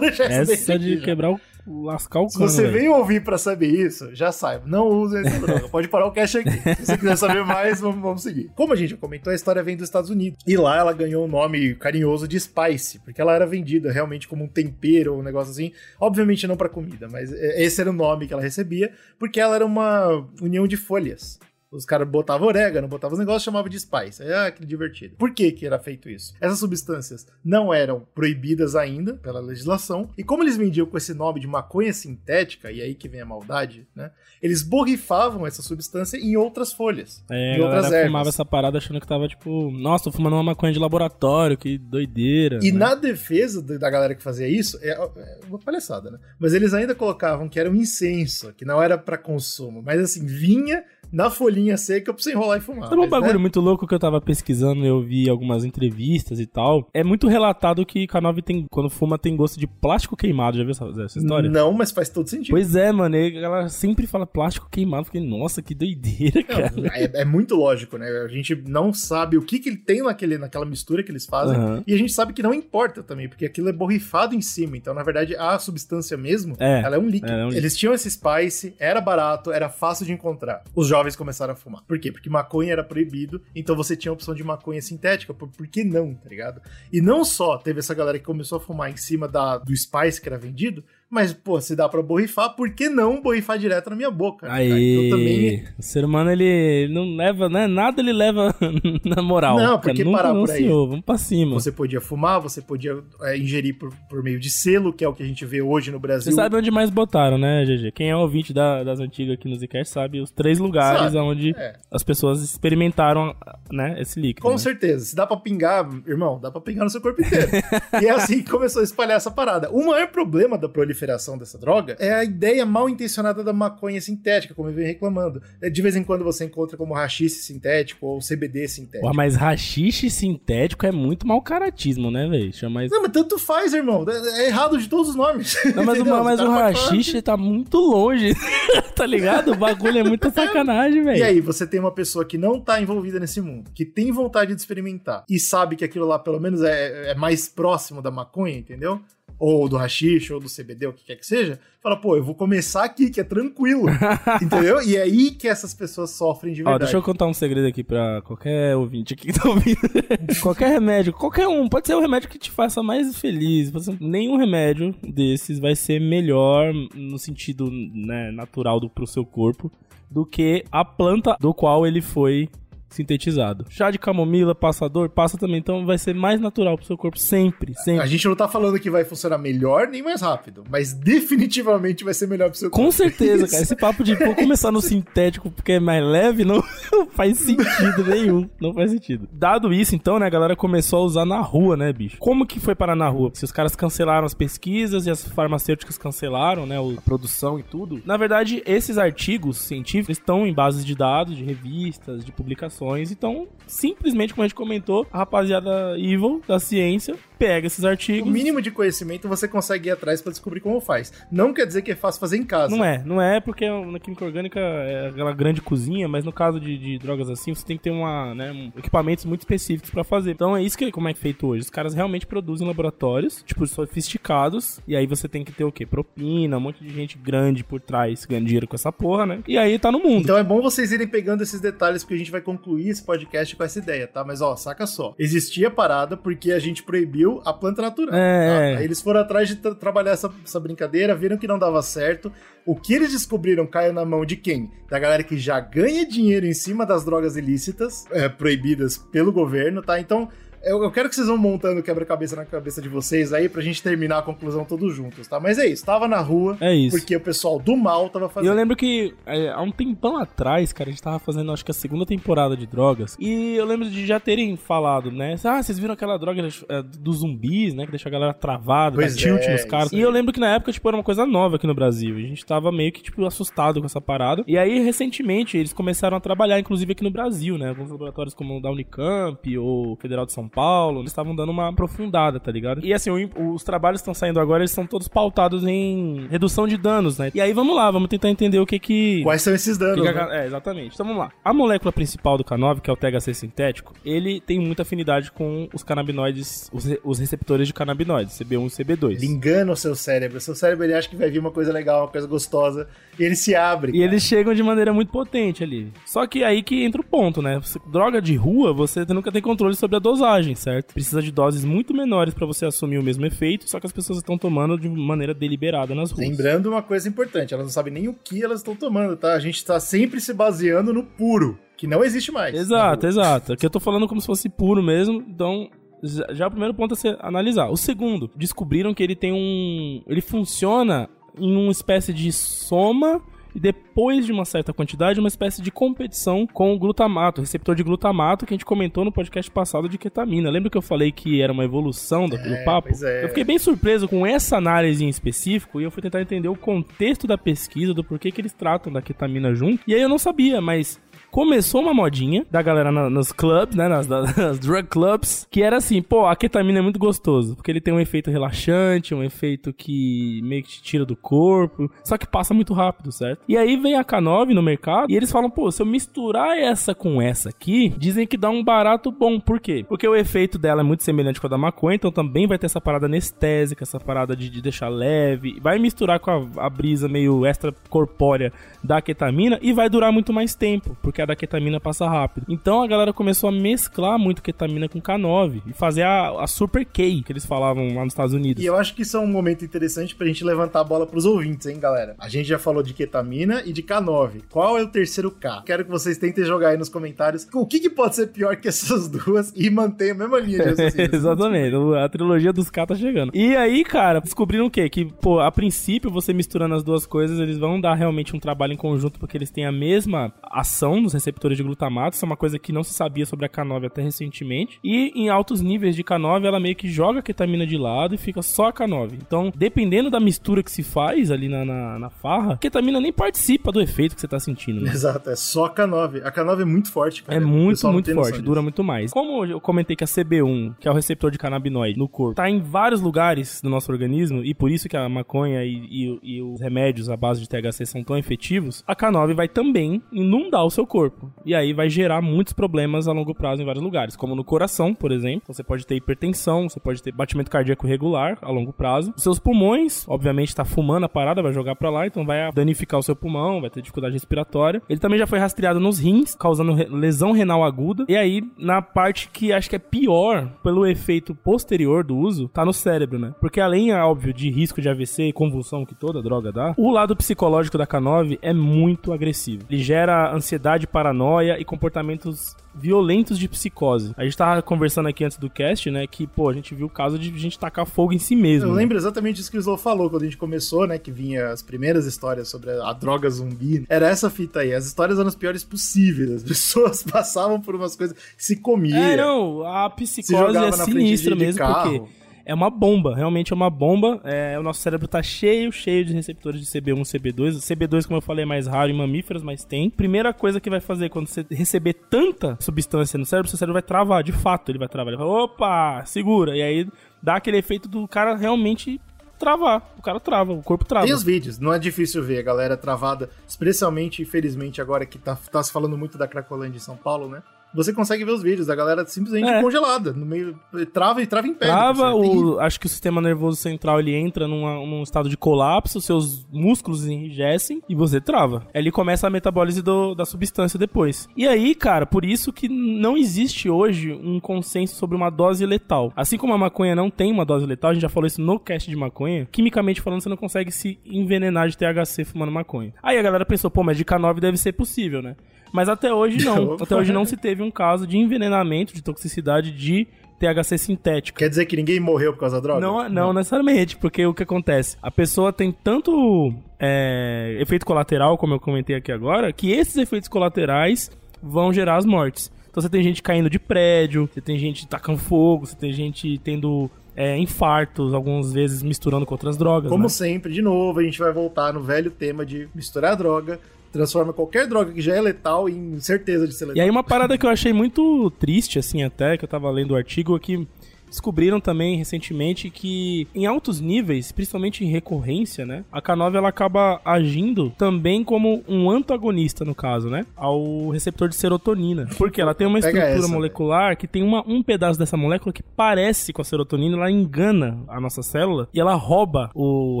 [0.18, 1.04] Essa de já.
[1.04, 2.30] quebrar o lascar o cano.
[2.30, 4.64] Se você veio ouvir para saber isso, já saiba.
[4.66, 5.68] Não usem essa droga.
[5.70, 6.50] Pode parar o cache aqui.
[6.50, 8.50] Se você quiser saber mais, vamos, vamos, seguir.
[8.54, 10.38] Como a gente já comentou, a história vem dos Estados Unidos.
[10.46, 14.28] E lá ela ganhou o um nome carinhoso de Spice, porque ela era vendida realmente
[14.28, 15.72] como um tempero ou um negócio assim.
[15.98, 19.64] Obviamente não para comida, mas esse era o nome que ela recebia, porque ela era
[19.64, 21.38] uma união de folhas.
[21.74, 24.22] Os caras botavam orégano, botavam os negócios, chamavam de spice.
[24.22, 25.16] Ah, que divertido.
[25.16, 26.32] Por que que era feito isso?
[26.40, 31.40] Essas substâncias não eram proibidas ainda pela legislação, e como eles vendiam com esse nome
[31.40, 34.10] de maconha sintética, e aí que vem a maldade, né?
[34.40, 37.24] Eles borrifavam essa substância em outras folhas.
[37.30, 38.06] É, em outras ervas.
[38.06, 41.78] fumava essa parada achando que tava tipo, nossa, tô fumando uma maconha de laboratório, que
[41.78, 42.58] doideira.
[42.62, 42.78] E né?
[42.78, 46.18] na defesa da galera que fazia isso, é, é uma palhaçada, né?
[46.38, 50.26] Mas eles ainda colocavam que era um incenso, que não era para consumo, mas assim,
[50.26, 52.88] vinha na folhinha seca pra você enrolar e fumar.
[52.88, 53.38] Sabe um bagulho né?
[53.38, 56.88] muito louco que eu tava pesquisando, eu vi algumas entrevistas e tal.
[56.92, 60.56] É muito relatado que K9 tem, quando fuma, tem gosto de plástico queimado.
[60.56, 61.48] Já viu essa, essa história?
[61.48, 62.50] Não, mas faz todo sentido.
[62.50, 63.14] Pois é, mano.
[63.14, 65.04] Ela sempre fala plástico queimado.
[65.04, 66.72] Fiquei, nossa, que doideira, cara.
[66.94, 68.08] É, é, muito lógico, né?
[68.24, 71.56] A gente não sabe o que, que ele tem naquele, naquela mistura que eles fazem.
[71.56, 71.84] Uhum.
[71.86, 74.76] E a gente sabe que não importa também, porque aquilo é borrifado em cima.
[74.76, 77.32] Então, na verdade, a substância mesmo, é, ela é um líquido.
[77.32, 77.60] É, é um líquido.
[77.60, 80.64] Eles tinham esse spice, era barato, era fácil de encontrar.
[80.74, 81.82] Os jovens começaram a fumar.
[81.84, 82.10] Por quê?
[82.10, 85.34] Porque maconha era proibido, então você tinha a opção de maconha sintética.
[85.34, 86.62] Por, por que não, tá ligado?
[86.92, 90.20] E não só teve essa galera que começou a fumar em cima da, do Spice
[90.20, 90.82] que era vendido,
[91.14, 94.52] mas, pô, se dá pra borrifar, por que não borrifar direto na minha boca?
[94.52, 95.64] Aí, então, também...
[95.78, 97.68] o ser humano, ele não leva, né?
[97.68, 98.52] Nada ele leva
[99.06, 99.56] na moral.
[99.56, 100.66] Não, porque Nunca parar por aí.
[100.66, 101.54] Vamos pra cima.
[101.54, 105.12] Você podia fumar, você podia é, ingerir por, por meio de selo, que é o
[105.12, 106.32] que a gente vê hoje no Brasil.
[106.32, 107.92] Você sabe onde mais botaram, né, GG?
[107.92, 111.54] Quem é ouvinte da, das antigas aqui no Zcast sabe os três lugares sabe, onde
[111.56, 111.76] é.
[111.92, 113.36] as pessoas experimentaram,
[113.70, 114.42] né, esse líquido.
[114.42, 114.58] Com né?
[114.58, 115.04] certeza.
[115.04, 117.50] Se dá pra pingar, irmão, dá pra pingar no seu corpo inteiro.
[118.02, 119.70] e é assim que começou a espalhar essa parada.
[119.70, 124.00] O maior problema da proliferação proliferação dessa droga é a ideia mal intencionada da maconha
[124.00, 125.42] sintética, como eu venho reclamando.
[125.60, 129.06] É, de vez em quando você encontra como rachixe sintético ou CBD sintético.
[129.06, 132.52] Pô, mas rachixe sintético é muito mau caratismo, né, velho?
[132.52, 134.04] Chama Não, mas tanto faz, irmão.
[134.08, 135.56] É, é errado de todos os nomes.
[135.74, 138.32] Não, mas, o, mas o rachixe tá muito longe,
[138.96, 139.52] tá ligado?
[139.52, 141.18] O bagulho é muita sacanagem, velho.
[141.18, 144.54] E aí, você tem uma pessoa que não tá envolvida nesse mundo, que tem vontade
[144.54, 148.56] de experimentar e sabe que aquilo lá, pelo menos, é, é mais próximo da maconha,
[148.56, 149.00] entendeu?
[149.38, 152.34] Ou do rachixe, ou do CBD, o que quer que seja, fala, pô, eu vou
[152.34, 153.86] começar aqui, que é tranquilo,
[154.40, 154.80] entendeu?
[154.82, 156.76] E é aí que essas pessoas sofrem de verdade.
[156.76, 159.78] Ó, deixa eu contar um segredo aqui pra qualquer ouvinte aqui que tá ouvindo.
[160.40, 163.70] qualquer remédio, qualquer um, pode ser o um remédio que te faça mais feliz,
[164.00, 169.70] nenhum remédio desses vai ser melhor no sentido né, natural do, pro seu corpo
[170.10, 172.48] do que a planta do qual ele foi
[172.94, 173.66] sintetizado.
[173.68, 175.58] Chá de camomila, passador, passa também.
[175.58, 178.02] Então vai ser mais natural pro seu corpo sempre, sempre.
[178.02, 182.14] A gente não tá falando que vai funcionar melhor nem mais rápido, mas definitivamente vai
[182.14, 182.84] ser melhor pro seu corpo.
[182.84, 183.62] Com certeza, cara.
[183.62, 186.62] Esse papo de pô, começar no sintético porque é mais leve não
[187.12, 188.48] faz sentido nenhum.
[188.60, 189.28] Não faz sentido.
[189.32, 192.18] Dado isso, então, né, a galera começou a usar na rua, né, bicho?
[192.18, 193.30] Como que foi parar na rua?
[193.34, 198.00] Se os caras cancelaram as pesquisas e as farmacêuticas cancelaram, né, a produção e tudo.
[198.04, 203.48] Na verdade, esses artigos científicos estão em bases de dados, de revistas, de publicações então,
[203.66, 208.28] simplesmente, como a gente comentou, a rapaziada evil da ciência pega esses artigos.
[208.28, 211.12] O mínimo de conhecimento você consegue ir atrás para descobrir como faz.
[211.30, 212.74] Não quer dizer que é fácil fazer em casa.
[212.74, 216.60] Não é, não é porque na química orgânica é aquela grande cozinha, mas no caso
[216.60, 220.04] de, de drogas assim, você tem que ter uma, né, um, equipamentos muito específicos para
[220.04, 220.32] fazer.
[220.32, 221.62] Então é isso que como é feito hoje.
[221.62, 225.84] Os caras realmente produzem laboratórios, tipo, sofisticados, e aí você tem que ter o quê?
[225.86, 229.42] Propina, um monte de gente grande por trás ganhando dinheiro com essa porra, né?
[229.46, 230.22] E aí tá no mundo.
[230.22, 233.54] Então é bom vocês irem pegando esses detalhes porque a gente vai concluir esse podcast
[233.56, 234.24] com essa ideia, tá?
[234.24, 235.14] Mas ó, saca só.
[235.18, 238.14] Existia parada porque a gente proibiu a planta natural.
[238.14, 238.74] É.
[238.74, 238.78] Tá?
[238.78, 242.32] Aí eles foram atrás de tra trabalhar essa, essa brincadeira, viram que não dava certo.
[242.66, 244.70] O que eles descobriram caiu na mão de quem?
[244.88, 249.82] Da galera que já ganha dinheiro em cima das drogas ilícitas, é, proibidas pelo governo,
[249.82, 250.00] tá?
[250.00, 250.28] Então,
[250.64, 253.82] Eu, eu quero que vocês vão montando quebra-cabeça na cabeça de vocês aí pra gente
[253.82, 255.38] terminar a conclusão todos juntos, tá?
[255.38, 256.56] Mas é isso, tava na rua.
[256.60, 256.96] É isso.
[256.96, 258.48] Porque o pessoal do mal tava fazendo.
[258.48, 261.64] E eu lembro que é, há um tempão atrás, cara, a gente tava fazendo acho
[261.64, 263.16] que a segunda temporada de drogas.
[263.20, 265.36] E eu lembro de já terem falado, né?
[265.44, 267.84] Ah, vocês viram aquela droga é, dos zumbis, né?
[267.84, 269.92] Que deixa a galera travada, Pois dá tilt é, nos caras.
[269.92, 272.16] E eu lembro que na época, tipo, era uma coisa nova aqui no Brasil.
[272.16, 274.42] A gente tava meio que, tipo, assustado com essa parada.
[274.46, 277.68] E aí, recentemente, eles começaram a trabalhar, inclusive aqui no Brasil, né?
[277.68, 281.68] Alguns laboratórios como o da Unicamp ou Federal de São Paulo, eles estavam dando uma
[281.68, 282.84] aprofundada, tá ligado?
[282.84, 286.66] E assim, o- os trabalhos que estão saindo agora, eles são todos pautados em redução
[286.68, 287.30] de danos, né?
[287.34, 289.22] E aí, vamos lá, vamos tentar entender o que que...
[289.22, 290.04] Quais são esses danos?
[290.06, 290.42] Que que a- né?
[290.44, 290.94] É, exatamente.
[290.94, 291.30] Então vamos lá.
[291.44, 295.68] A molécula principal do K9, que é o THC sintético, ele tem muita afinidade com
[295.74, 299.10] os canabinoides, os, re- os receptores de canabinoides, CB1 e CB2.
[299.16, 300.38] Ele engana o seu cérebro.
[300.38, 302.86] O seu cérebro ele acha que vai vir uma coisa legal, uma coisa gostosa,
[303.18, 303.92] e ele se abre.
[303.96, 305.92] E eles chegam de maneira muito potente ali.
[306.04, 307.60] Só que aí que entra o ponto, né?
[307.86, 310.92] Droga de rua, você nunca tem controle sobre a dosagem, certo?
[310.92, 314.18] Precisa de doses muito menores pra você assumir o mesmo efeito, só que as pessoas
[314.18, 316.28] estão tomando de maneira deliberada nas ruas.
[316.28, 319.34] Lembrando uma coisa importante, elas não sabem nem o que elas estão tomando, tá?
[319.34, 322.54] A gente tá sempre se baseando no puro, que não existe mais.
[322.54, 323.52] Exato, exato.
[323.52, 325.70] Aqui eu tô falando como se fosse puro mesmo, então
[326.02, 327.68] já, já o primeiro ponto a se analisar.
[327.70, 330.02] O segundo, descobriram que ele tem um.
[330.06, 333.22] Ele funciona em uma espécie de soma
[333.54, 337.82] e depois de uma certa quantidade, uma espécie de competição com o glutamato, receptor de
[337.82, 340.50] glutamato que a gente comentou no podcast passado de ketamina.
[340.50, 342.88] Lembra que eu falei que era uma evolução do, É, papo?
[343.04, 343.24] é.
[343.24, 346.56] Eu fiquei bem surpreso com essa análise em específico e eu fui tentar entender o
[346.56, 349.82] contexto da pesquisa, do porquê que eles tratam da ketamina junto.
[349.86, 351.00] E aí eu não sabia, mas
[351.34, 355.78] começou uma modinha da galera na- nos clubs, né, nas, nas drug clubs, que era
[355.78, 359.72] assim, pô, a ketamina é muito gostoso, porque ele tem um efeito relaxante, um efeito
[359.72, 363.40] que meio que te tira do corpo, só que passa muito rápido, certo?
[363.48, 366.94] E aí vem a K9 no mercado e eles falam, pô, se eu misturar essa
[366.94, 369.40] com essa aqui, dizem que dá um barato bom.
[369.40, 369.84] Por quê?
[369.88, 372.66] Porque o efeito dela é muito semelhante com a da maconha, então também vai ter
[372.66, 377.08] essa parada anestésica, essa parada de, de deixar leve, vai misturar com a, a brisa
[377.08, 378.52] meio extra corpórea
[378.84, 382.46] da ketamina e vai durar muito mais tempo, porque a da ketamina passa rápido.
[382.48, 386.84] Então a galera começou a mesclar muito ketamina com K9 e fazer a, a Super
[386.84, 388.62] K, que eles falavam lá nos Estados Unidos.
[388.62, 391.24] E eu acho que isso é um momento interessante pra gente levantar a bola pros
[391.24, 392.14] ouvintes, hein, galera?
[392.18, 394.42] A gente já falou de ketamina e de K9.
[394.50, 395.62] Qual é o terceiro K?
[395.66, 398.68] Quero que vocês tentem jogar aí nos comentários o que, que pode ser pior que
[398.68, 401.10] essas duas e manter a mesma linha de raciocínio.
[401.14, 403.32] Exatamente, a trilogia dos K tá chegando.
[403.34, 404.88] E aí, cara, descobriram o quê?
[404.88, 408.72] Que, pô, a princípio, você misturando as duas coisas, eles vão dar realmente um trabalho
[408.72, 412.36] em conjunto, porque eles têm a mesma ação nos receptores de glutamato, isso é uma
[412.36, 414.78] coisa que não se sabia sobre a K9 até recentemente.
[414.84, 418.18] E em altos níveis de K9, ela meio que joga a ketamina de lado e
[418.18, 419.12] fica só a K9.
[419.14, 423.12] Então, dependendo da mistura que se faz ali na, na, na farra, a ketamina nem
[423.12, 424.90] participa do efeito que você tá sentindo, né?
[424.90, 426.22] Exato, é só a K9.
[426.24, 427.38] A K9 é muito forte, cara.
[427.38, 429.12] É muito, muito forte, dura muito mais.
[429.12, 432.48] Como eu comentei que a CB1, que é o receptor de canabinoide no corpo, tá
[432.50, 436.42] em vários lugares do nosso organismo, e por isso que a maconha e, e- e
[436.42, 440.70] os remédios à base de THC são tão efetivos, a K9 vai também inundar o
[440.70, 441.03] seu corpo.
[441.44, 444.94] E aí vai gerar muitos problemas a longo prazo em vários lugares, como no coração,
[444.94, 445.52] por exemplo.
[445.52, 449.12] Você pode ter hipertensão, você pode ter batimento cardíaco irregular a longo prazo.
[449.16, 453.02] Seus pulmões, obviamente, tá fumando a parada, vai jogar pra lá, então vai danificar o
[453.02, 454.82] seu pulmão, vai ter dificuldade respiratória.
[454.88, 458.04] Ele também já foi rastreado nos rins, causando lesão renal aguda.
[458.08, 462.64] E aí, na parte que acho que é pior, pelo efeito posterior do uso, tá
[462.64, 463.34] no cérebro, né?
[463.40, 466.90] Porque além, é óbvio, de risco de AVC e convulsão que toda droga dá, o
[466.90, 469.64] lado psicológico da K9 é muito agressivo.
[469.68, 474.12] Ele gera ansiedade, paranoia e comportamentos violentos de psicose.
[474.16, 476.90] A gente tava conversando aqui antes do cast, né, que, pô, a gente viu o
[476.90, 478.70] caso de gente tacar fogo em si mesmo.
[478.70, 478.80] Eu né?
[478.80, 480.98] lembro exatamente isso que o Slow falou quando a gente começou, né?
[480.98, 483.84] Que vinha as primeiras histórias sobre a, a droga zumbi.
[483.88, 484.74] Era essa fita aí.
[484.74, 486.30] As histórias eram as piores possíveis.
[486.30, 488.98] As pessoas passavam por umas coisas, se comiam.
[488.98, 492.00] É, não, a se psicose é sinistra de, de mesmo, carro.
[492.00, 494.20] porque é uma bomba, realmente é uma bomba.
[494.22, 497.56] É, o nosso cérebro tá cheio, cheio de receptores de CB1, CB2.
[497.56, 499.88] CB2, como eu falei, é mais raro em mamíferos, mas tem.
[499.88, 503.82] Primeira coisa que vai fazer quando você receber tanta substância no cérebro, seu cérebro vai
[503.82, 505.14] travar, de fato, ele vai travar.
[505.14, 506.56] Ele vai, opa, segura.
[506.56, 506.86] E aí
[507.22, 509.00] dá aquele efeito do cara realmente
[509.38, 509.94] travar.
[509.98, 511.06] O cara trava, o corpo trava.
[511.06, 515.36] Tem os vídeos, não é difícil ver a galera travada, especialmente, infelizmente, agora que tá,
[515.50, 517.42] tá se falando muito da Cracolândia em São Paulo, né?
[517.74, 519.60] Você consegue ver os vídeos da galera simplesmente É.
[519.60, 520.58] congelada, no meio,
[520.92, 521.66] trava e trava em pé.
[521.66, 525.36] Trava, É o, acho que o sistema nervoso central ele entra numa- num estado de
[525.36, 528.66] colapso, seus músculos enrijecem e você trava.
[528.72, 531.28] Ele começa a metabólise do- da substância depois.
[531.36, 536.12] E aí, cara, por isso que não existe hoje um consenso sobre uma dose letal.
[536.14, 538.58] Assim como a maconha não tem uma dose letal, a gente já falou isso no
[538.60, 542.92] cast de maconha, quimicamente falando, você não consegue se envenenar de THC fumando maconha.
[543.02, 545.34] Aí a galera pensou, pô, mas de K9 deve ser possível, né?
[545.74, 546.74] Mas até hoje não.
[546.80, 550.06] Até hoje não se teve um caso de envenenamento, de toxicidade de
[550.38, 551.36] THC sintético.
[551.36, 552.80] Quer dizer que ninguém morreu por causa da droga?
[552.80, 554.96] Não, não, necessariamente, porque o que acontece?
[555.02, 560.28] A pessoa tem tanto é, efeito colateral, como eu comentei aqui agora, que esses efeitos
[560.28, 561.10] colaterais
[561.42, 562.52] vão gerar as mortes.
[562.70, 566.38] Então você tem gente caindo de prédio, você tem gente tacando fogo, você tem gente
[566.38, 569.90] tendo é, infartos, algumas vezes misturando com outras drogas.
[569.90, 570.08] Como né?
[570.08, 573.58] sempre, de novo, a gente vai voltar no velho tema de misturar droga,
[573.94, 576.76] transforma qualquer droga que já é letal em certeza de ser letal.
[576.76, 579.92] E aí uma parada que eu achei muito triste, assim, até, que eu tava lendo
[579.92, 580.66] o artigo aqui,
[581.14, 587.00] descobriram também recentemente que em altos níveis, principalmente em recorrência, né, a K9 ela acaba
[587.04, 592.66] agindo também como um antagonista no caso, né, ao receptor de serotonina, porque ela tem
[592.66, 596.44] uma estrutura essa, molecular que tem uma, um pedaço dessa molécula que parece com a
[596.44, 600.00] serotonina, ela engana a nossa célula e ela rouba o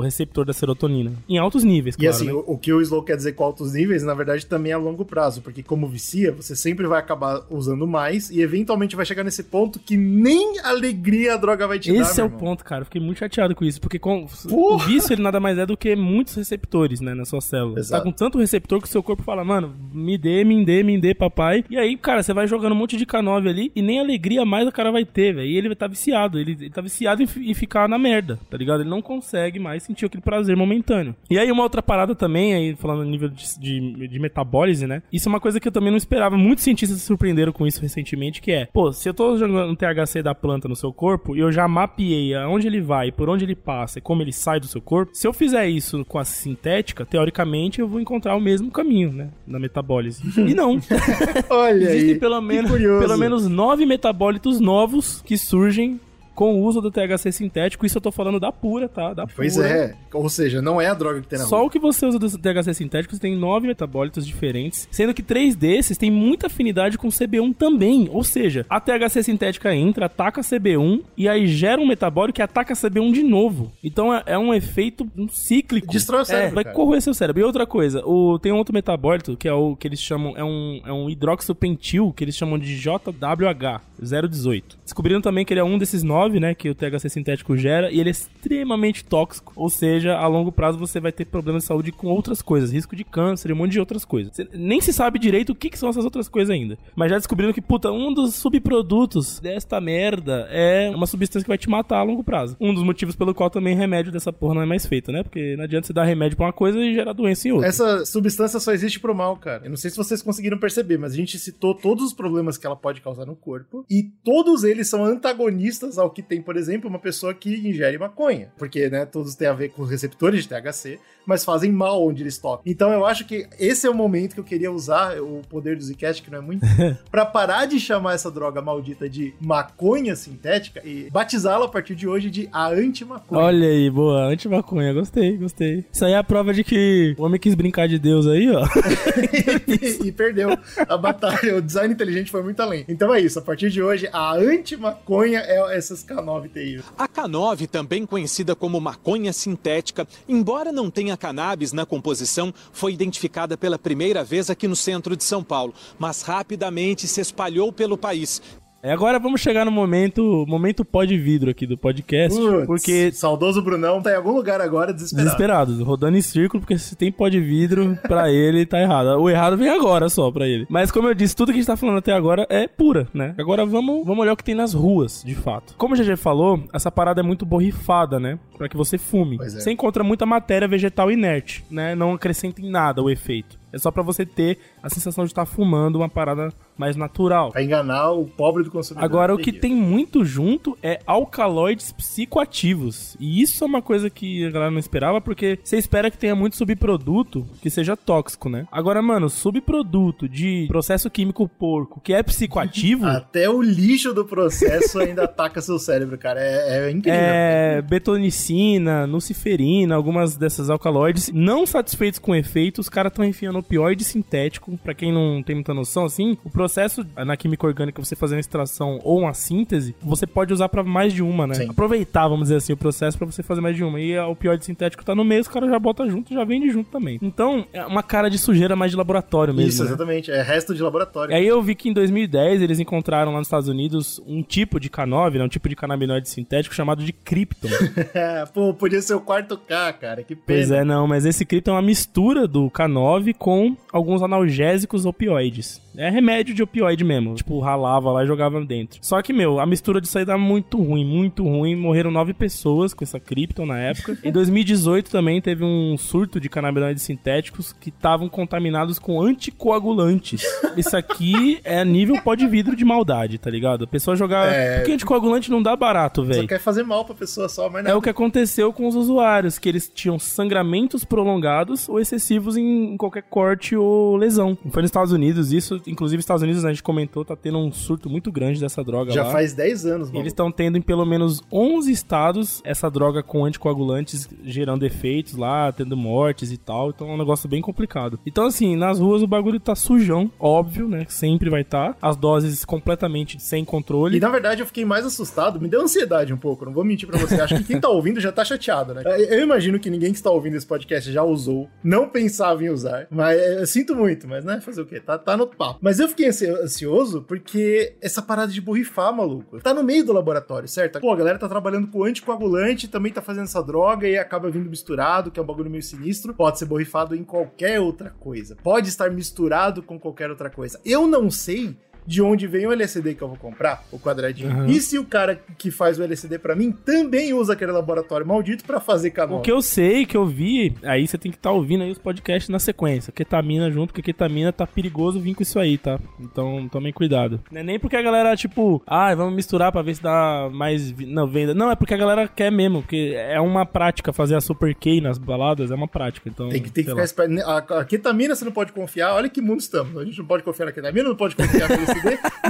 [0.00, 2.32] receptor da serotonina em altos níveis, E claro, assim, né?
[2.32, 4.78] o, o que o Slow quer dizer com altos níveis, na verdade, também é a
[4.78, 9.22] longo prazo, porque como vicia, você sempre vai acabar usando mais e eventualmente vai chegar
[9.22, 12.00] nesse ponto que nem alegria a droga vai te dar.
[12.00, 12.38] Esse é o irmão.
[12.38, 12.82] ponto, cara.
[12.82, 15.76] Eu fiquei muito chateado com isso, porque com, o vício ele nada mais é do
[15.76, 17.74] que muitos receptores, né, na sua célula.
[17.74, 18.04] Você Exato.
[18.04, 20.98] tá com tanto receptor que o seu corpo fala, mano, me dê, me dê, me
[20.98, 21.64] dê, papai.
[21.68, 24.66] E aí, cara, você vai jogando um monte de K9 ali e nem alegria mais
[24.66, 25.46] o cara vai ter, velho.
[25.46, 28.80] E ele tá viciado, ele, ele tá viciado em, em ficar na merda, tá ligado?
[28.80, 31.14] Ele não consegue mais sentir aquele prazer momentâneo.
[31.30, 35.02] E aí, uma outra parada também, aí falando no nível de, de, de metabólise, né?
[35.12, 36.36] Isso é uma coisa que eu também não esperava.
[36.36, 39.74] Muitos cientistas se surpreenderam com isso recentemente, que é, pô, se eu tô jogando um
[39.74, 43.44] THC da planta no seu corpo e eu já mapeei aonde ele vai, por onde
[43.44, 46.24] ele passa e como ele sai do seu corpo, se eu fizer isso com a
[46.24, 49.28] sintética, teoricamente eu vou encontrar o mesmo caminho, né?
[49.46, 50.22] Na metabólise.
[50.38, 50.80] E não.
[51.50, 52.18] Olha Existem aí.
[52.18, 56.00] pelo menos, pelo menos nove metabólitos novos que surgem
[56.34, 57.86] com o uso do THC sintético.
[57.86, 59.12] Isso eu tô falando da pura, tá?
[59.14, 59.68] Da Pois pura.
[59.68, 59.94] é.
[60.12, 61.66] Ou seja, não é a droga que tem na Só rua.
[61.66, 65.96] o que você usa do THC sintético tem nove metabólitos diferentes, sendo que três desses
[65.98, 68.08] têm muita afinidade com CB1 também.
[68.10, 72.74] Ou seja, a THC sintética entra, ataca CB1 e aí gera um metabólico que ataca
[72.74, 73.72] CB1 de novo.
[73.82, 75.92] Então é, é um efeito um cíclico.
[75.92, 76.76] Destrói o cérebro, É, vai cara.
[76.76, 77.42] corroer seu cérebro.
[77.42, 80.44] E outra coisa, o, tem um outro metabólito que é o que eles chamam, é
[80.44, 83.80] um, é um hidroxopentil que eles chamam de JWH
[84.28, 84.78] 018.
[84.84, 88.00] Descobriram também que ele é um desses nove, né, que o THC sintético gera e
[88.00, 89.52] ele é extremamente tóxico.
[89.56, 92.96] Ou seja, a longo prazo você vai ter problemas de saúde com outras coisas, risco
[92.96, 94.34] de câncer e um monte de outras coisas.
[94.34, 96.78] Você nem se sabe direito o que, que são essas outras coisas ainda.
[96.94, 101.58] Mas já descobriram que, puta, um dos subprodutos desta merda é uma substância que vai
[101.58, 102.56] te matar a longo prazo.
[102.60, 105.22] Um dos motivos pelo qual também remédio dessa porra não é mais feito, né?
[105.22, 107.68] Porque não adianta você dar remédio pra uma coisa e gerar doença em outra.
[107.68, 109.64] Essa substância só existe pro mal, cara.
[109.64, 112.66] Eu não sei se vocês conseguiram perceber, mas a gente citou todos os problemas que
[112.66, 116.88] ela pode causar no corpo e todos eles são antagonistas ao que tem, por exemplo,
[116.88, 118.52] uma pessoa que ingere maconha.
[118.56, 122.38] Porque, né, todos têm a ver com receptores de THC, mas fazem mal onde eles
[122.38, 122.62] tocam.
[122.66, 125.82] Então eu acho que esse é o momento que eu queria usar o poder do
[125.82, 126.66] Zcast, que não é muito,
[127.10, 132.06] pra parar de chamar essa droga maldita de maconha sintética e batizá-la a partir de
[132.06, 133.40] hoje de a anti-maconha.
[133.40, 135.84] Olha aí, boa, anti-maconha, gostei, gostei.
[135.92, 138.64] Isso aí é a prova de que o homem quis brincar de Deus aí, ó.
[140.04, 140.50] e perdeu
[140.88, 141.56] a batalha.
[141.56, 142.84] O design inteligente foi muito além.
[142.88, 143.38] Então é isso.
[143.38, 146.84] A partir de hoje, a anti-maconha é essas K9 TI.
[146.96, 153.56] A K9, também conhecida como maconha sintética, embora não tenha cannabis na composição, foi identificada
[153.56, 158.40] pela primeira vez aqui no centro de São Paulo, mas rapidamente se espalhou pelo país.
[158.84, 163.62] É, agora vamos chegar no momento, momento pó de vidro aqui do podcast, porque Saudoso
[163.62, 165.24] Brunão tá em algum lugar agora desesperado.
[165.24, 169.18] desesperado, rodando em círculo, porque se tem pó de vidro, pra ele tá errado.
[169.18, 170.66] O errado vem agora só pra ele.
[170.68, 173.34] Mas como eu disse, tudo que a gente tá falando até agora é pura, né?
[173.38, 175.74] Agora vamos, vamos olhar o que tem nas ruas, de fato.
[175.78, 178.38] Como o GG falou, essa parada é muito borrifada, né?
[178.58, 179.38] Pra que você fume.
[179.40, 179.48] É.
[179.48, 181.94] Você encontra muita matéria vegetal inerte, né?
[181.94, 183.63] Não acrescenta em nada o efeito.
[183.74, 187.50] É só pra você ter a sensação de estar fumando uma parada mais natural.
[187.50, 189.04] Pra enganar o pobre do consumidor.
[189.04, 193.16] Agora, o que tem muito junto é alcaloides psicoativos.
[193.18, 196.34] E isso é uma coisa que a galera não esperava, porque você espera que tenha
[196.34, 198.66] muito subproduto que seja tóxico, né?
[198.70, 203.06] Agora, mano, subproduto de processo químico porco que é psicoativo.
[203.06, 206.40] Até o lixo do processo ainda ataca seu cérebro, cara.
[206.40, 207.20] É, é incrível.
[207.20, 211.30] É, betonicina, nuciferina, algumas dessas alcaloides.
[211.32, 214.78] Não satisfeitos com o efeito, os caras estão enfiando opioide sintético.
[214.82, 219.00] Pra quem não tem muita noção, assim, o processo na química orgânica, você fazendo extração
[219.02, 221.54] ou uma síntese, você pode usar pra mais de uma, né?
[221.54, 221.70] Sim.
[221.70, 224.00] Aproveitar, vamos dizer assim, o processo pra você fazer mais de uma.
[224.00, 226.90] E a opioide sintético tá no meio, os caras já bota junto, já vende junto
[226.90, 227.18] também.
[227.22, 229.70] Então, é uma cara de sujeira mais de laboratório mesmo.
[229.70, 229.88] Isso, né?
[229.88, 230.30] exatamente.
[230.30, 231.34] É resto de laboratório.
[231.34, 234.90] Aí eu vi que em 2010 eles encontraram lá nos Estados Unidos um tipo de
[234.90, 237.68] K9, né, um tipo de canabinoide sintético chamado de Krypton.
[238.52, 240.22] Pô, podia ser o quarto K, cara.
[240.22, 240.58] Que pena.
[240.58, 243.53] Pois é, não, mas esse cripto é uma mistura do K9 com
[243.92, 245.83] alguns analgésicos opioides.
[245.96, 247.34] É remédio de opioide mesmo.
[247.34, 248.98] Tipo, ralava lá e jogava dentro.
[249.02, 251.74] Só que, meu, a mistura disso aí dá muito ruim, muito ruim.
[251.76, 254.18] Morreram nove pessoas com essa Krypton na época.
[254.24, 260.42] em 2018 também teve um surto de canabinoides sintéticos que estavam contaminados com anticoagulantes.
[260.76, 263.84] Isso aqui é nível pó de vidro de maldade, tá ligado?
[263.84, 264.48] A pessoa jogar.
[264.52, 264.78] É.
[264.78, 266.48] Porque anticoagulante não dá barato, Só velho.
[266.48, 267.98] quer fazer mal pra pessoa só, mas É não.
[267.98, 273.22] o que aconteceu com os usuários, que eles tinham sangramentos prolongados ou excessivos em qualquer
[273.22, 274.56] corte ou lesão.
[274.70, 277.72] Foi nos Estados Unidos, isso, inclusive Estados Unidos, né, a gente comentou, tá tendo um
[277.72, 279.30] surto muito grande dessa droga Já lá.
[279.30, 280.20] faz 10 anos, mano.
[280.20, 285.72] Eles estão tendo em pelo menos 11 estados essa droga com anticoagulantes gerando efeitos lá,
[285.72, 286.90] tendo mortes e tal.
[286.90, 288.18] Então é um negócio bem complicado.
[288.26, 291.06] Então, assim, nas ruas o bagulho tá sujão, óbvio, né?
[291.08, 291.94] Sempre vai estar.
[291.94, 292.08] Tá.
[292.08, 294.16] As doses completamente sem controle.
[294.16, 297.08] E na verdade eu fiquei mais assustado, me deu ansiedade um pouco, não vou mentir
[297.08, 297.40] pra você.
[297.40, 299.02] Acho que quem tá ouvindo já tá chateado, né?
[299.28, 303.06] Eu imagino que ninguém que está ouvindo esse podcast já usou, não pensava em usar,
[303.10, 305.00] mas é, eu sinto muito, mas né, fazer o quê?
[305.00, 305.73] Tá, tá no papo.
[305.80, 310.12] Mas eu fiquei ansi- ansioso porque essa parada de borrifar, maluco, tá no meio do
[310.12, 311.00] laboratório, certo?
[311.00, 314.68] Pô, a galera tá trabalhando com anticoagulante, também tá fazendo essa droga e acaba vindo
[314.70, 316.34] misturado, que é um bagulho meio sinistro.
[316.34, 318.56] Pode ser borrifado em qualquer outra coisa.
[318.62, 320.80] Pode estar misturado com qualquer outra coisa.
[320.84, 324.50] Eu não sei de onde vem o LSD que eu vou comprar, o quadradinho.
[324.50, 324.66] Uhum.
[324.66, 328.64] E se o cara que faz o LSD pra mim também usa aquele laboratório maldito
[328.64, 329.40] pra fazer O canal?
[329.40, 332.48] que eu sei, que eu vi, aí você tem que estar ouvindo aí os podcasts
[332.48, 333.12] na sequência.
[333.12, 335.98] Ketamina junto, porque ketamina tá perigoso vir com isso aí, tá?
[336.20, 337.40] Então tomem cuidado.
[337.50, 340.92] Não é nem porque a galera, tipo, ah, vamos misturar pra ver se dá mais
[341.06, 341.54] não, venda.
[341.54, 345.00] Não, é porque a galera quer mesmo, porque é uma prática fazer a Super K
[345.00, 346.28] nas baladas, é uma prática.
[346.28, 347.34] Então, Tem que, tem que ficar esperto.
[347.40, 349.14] A, a ketamina você não pode confiar.
[349.14, 349.96] Olha que mundo estamos.
[349.96, 351.68] A gente não pode confiar na ketamina, não pode confiar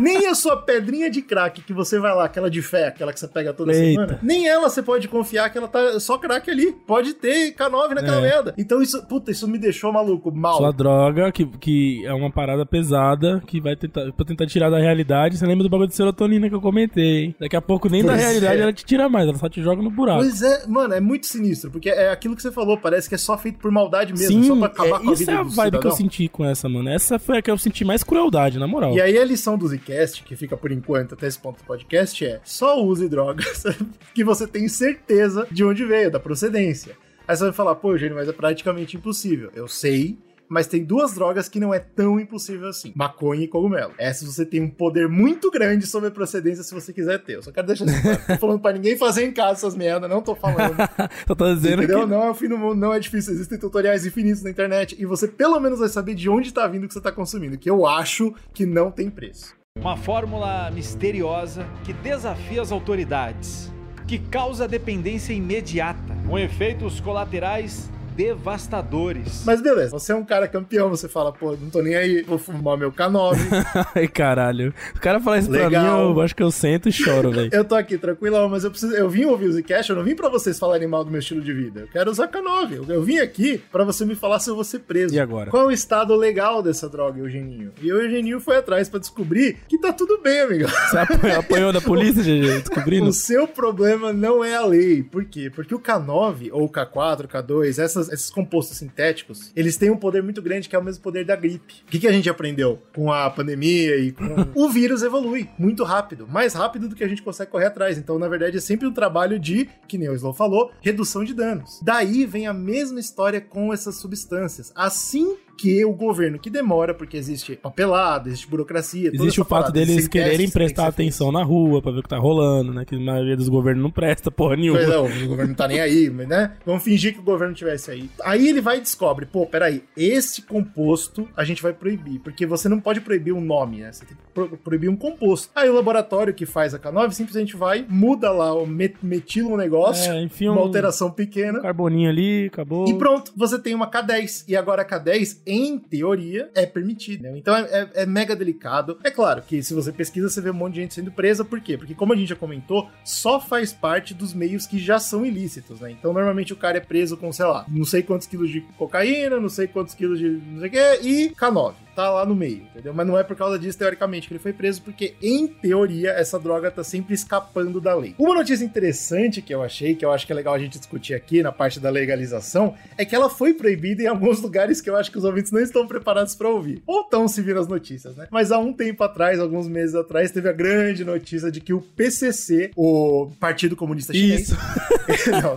[0.01, 3.21] nem a sua pedrinha de crack que você vai lá, aquela de fé, aquela que
[3.21, 4.01] você pega toda Eita.
[4.03, 4.19] semana.
[4.23, 6.73] Nem ela você pode confiar que ela tá só crack ali.
[6.87, 8.21] Pode ter K9 naquela É.
[8.21, 8.55] merda.
[8.59, 10.57] Então isso, puta, isso me deixou maluco, mal.
[10.59, 14.79] Sua droga, que, que é uma parada pesada, que vai tentar, pra tentar tirar da
[14.79, 15.37] realidade.
[15.39, 17.35] Você lembra do bagulho de serotonina que eu comentei, hein?
[17.39, 18.63] Daqui a pouco nem da Pois realidade é.
[18.63, 20.21] ela te tira mais, ela só te joga no buraco.
[20.21, 23.19] Pois é, mano, é muito sinistro, porque é aquilo que você falou, parece que é
[23.19, 25.35] só feito por maldade mesmo, só Sim, pra acabar é, com a isso vida é
[25.37, 25.97] a vibe que eu cidadão.
[25.97, 26.89] senti com essa, mano.
[26.89, 28.95] Essa foi a que eu senti mais crueldade, na moral.
[28.95, 32.25] E aí a lição do Zcast, que fica por enquanto até esse ponto do podcast,
[32.25, 33.65] é só use drogas
[34.15, 36.97] que você tem certeza de onde veio, da procedência.
[37.27, 39.51] Aí você vai falar, pô, Eugênio, mas é praticamente impossível.
[39.55, 40.17] Eu sei,
[40.49, 43.93] mas tem duas drogas que não é tão impossível assim: maconha e cogumelo.
[43.99, 47.37] Essas você tem um poder muito grande sobre a procedência se você quiser ter.
[47.37, 48.21] Eu só quero deixar isso claro.
[48.27, 50.75] Tô falando pra ninguém fazer em casa essas merdas, não tô falando.
[51.27, 52.01] Só tô dizendo Entendeu?
[52.01, 52.07] que...
[52.07, 53.33] Não é o fim do mundo, não é difícil.
[53.33, 56.85] Existem tutoriais infinitos na internet e você pelo menos vai saber de onde tá vindo
[56.85, 59.55] o que você tá consumindo, que eu acho que não tem preço.
[59.79, 63.73] Uma fórmula misteriosa que desafia as autoridades,
[64.07, 69.43] que causa dependência imediata, com efeitos colaterais devastadores.
[69.45, 72.39] Mas beleza, você é um cara campeão, você fala, pô, não tô nem aí, vou
[72.39, 73.37] fumar meu K9.
[73.95, 74.73] Ai, caralho.
[74.95, 76.09] O cara fala isso pra Legal.
[76.09, 77.51] mim, eu acho que eu sento e choro, velho.
[77.53, 78.95] eu tô aqui tranquilão, mas eu preciso.
[78.95, 81.41] Eu vim ouvir o Zcast, eu não vim pra vocês falarem mal do meu estilo
[81.41, 81.81] de vida.
[81.81, 82.73] Eu quero usar K9.
[82.73, 85.15] Eu, eu vim aqui pra você me falar se eu vou ser preso.
[85.15, 85.51] E agora?
[85.51, 87.73] Qual é o estado legal dessa droga, Eugeninho?
[87.83, 90.69] E o Eugeninho foi atrás pra descobrir que tá tudo bem, amigo.
[90.91, 93.09] Você apanhou, apanhou da polícia, GG, descobrindo?
[93.09, 95.03] O seu problema não é a lei.
[95.03, 95.51] Por quê?
[95.55, 100.23] Porque o K9 ou o K4, K2, essas- esses compostos sintéticos, eles têm um poder
[100.23, 101.83] muito grande que é o mesmo poder da gripe.
[101.87, 104.25] O que, que a gente aprendeu com a pandemia e com...
[104.55, 107.99] o vírus evolui muito rápido, mais rápido do que a gente consegue correr atrás.
[107.99, 111.35] Então, na verdade, é sempre um trabalho de, que nem o Slow falou, redução de
[111.35, 111.81] danos.
[111.83, 114.73] Daí vem a mesma história com essas substâncias.
[114.75, 120.09] Assim que o governo que demora, porque existe papelada, existe burocracia, Existe o fato deles
[120.09, 120.95] quererem que que prestar feitos.
[121.01, 122.85] atenção na rua pra ver o que tá rolando, né?
[122.85, 124.79] Que a maioria dos governos não presta porra nenhuma.
[124.79, 126.53] Pois não, o governo não tá nem aí, mas, né?
[126.67, 128.11] Vamos fingir que o governo tivesse aí.
[128.25, 132.69] Aí ele vai e descobre, pô, peraí, esse composto a gente vai proibir, porque você
[132.69, 133.93] não pode proibir um nome, né?
[133.93, 135.49] Você tem que pro- proibir um composto.
[135.55, 139.57] Aí o laboratório que faz a K9 simplesmente vai, muda lá, o met metila um
[139.57, 141.59] negócio, É, enfia uma um- alteração pequena.
[141.59, 142.89] Um carboninho ali, acabou.
[142.89, 144.45] E pronto, você tem uma K10.
[144.49, 147.31] E agora a K10, em teoria, é permitida.
[147.31, 147.39] né?
[147.39, 148.99] Então é, é- é mega delicado.
[149.05, 151.45] É claro que se você pesquisa, você vê um monte de gente sendo presa.
[151.45, 151.77] Por quê?
[151.77, 155.81] Porque, como a gente já comentou, só faz parte dos meios que já são ilícitos,
[155.81, 155.91] né?
[155.91, 159.39] Então, normalmente o cara é preso com, sei lá, não sei quantos quilos de cocaína,
[159.41, 161.75] não sei quantos quilos de não sei o quê, e K9.
[161.95, 162.93] Tá lá no meio, entendeu?
[162.95, 166.39] Mas não é por causa disso, teoricamente, que ele foi preso, porque, em teoria, essa
[166.39, 168.15] droga tá sempre escapando da lei.
[168.19, 171.15] Uma notícia interessante que eu achei, que eu acho que é legal a gente discutir
[171.15, 174.97] aqui na parte da legalização, é que ela foi proibida em alguns lugares que eu
[174.97, 176.83] acho que os ouvintes não estão preparados para ouvir.
[176.87, 178.27] Ou estão se viram as notícias, né?
[178.31, 181.81] Mas há um tempo atrás, alguns meses atrás, teve a grande notícia de que o
[181.81, 184.49] PCC, o Partido Comunista Chinês...
[184.49, 184.57] Isso.
[185.31, 185.57] não,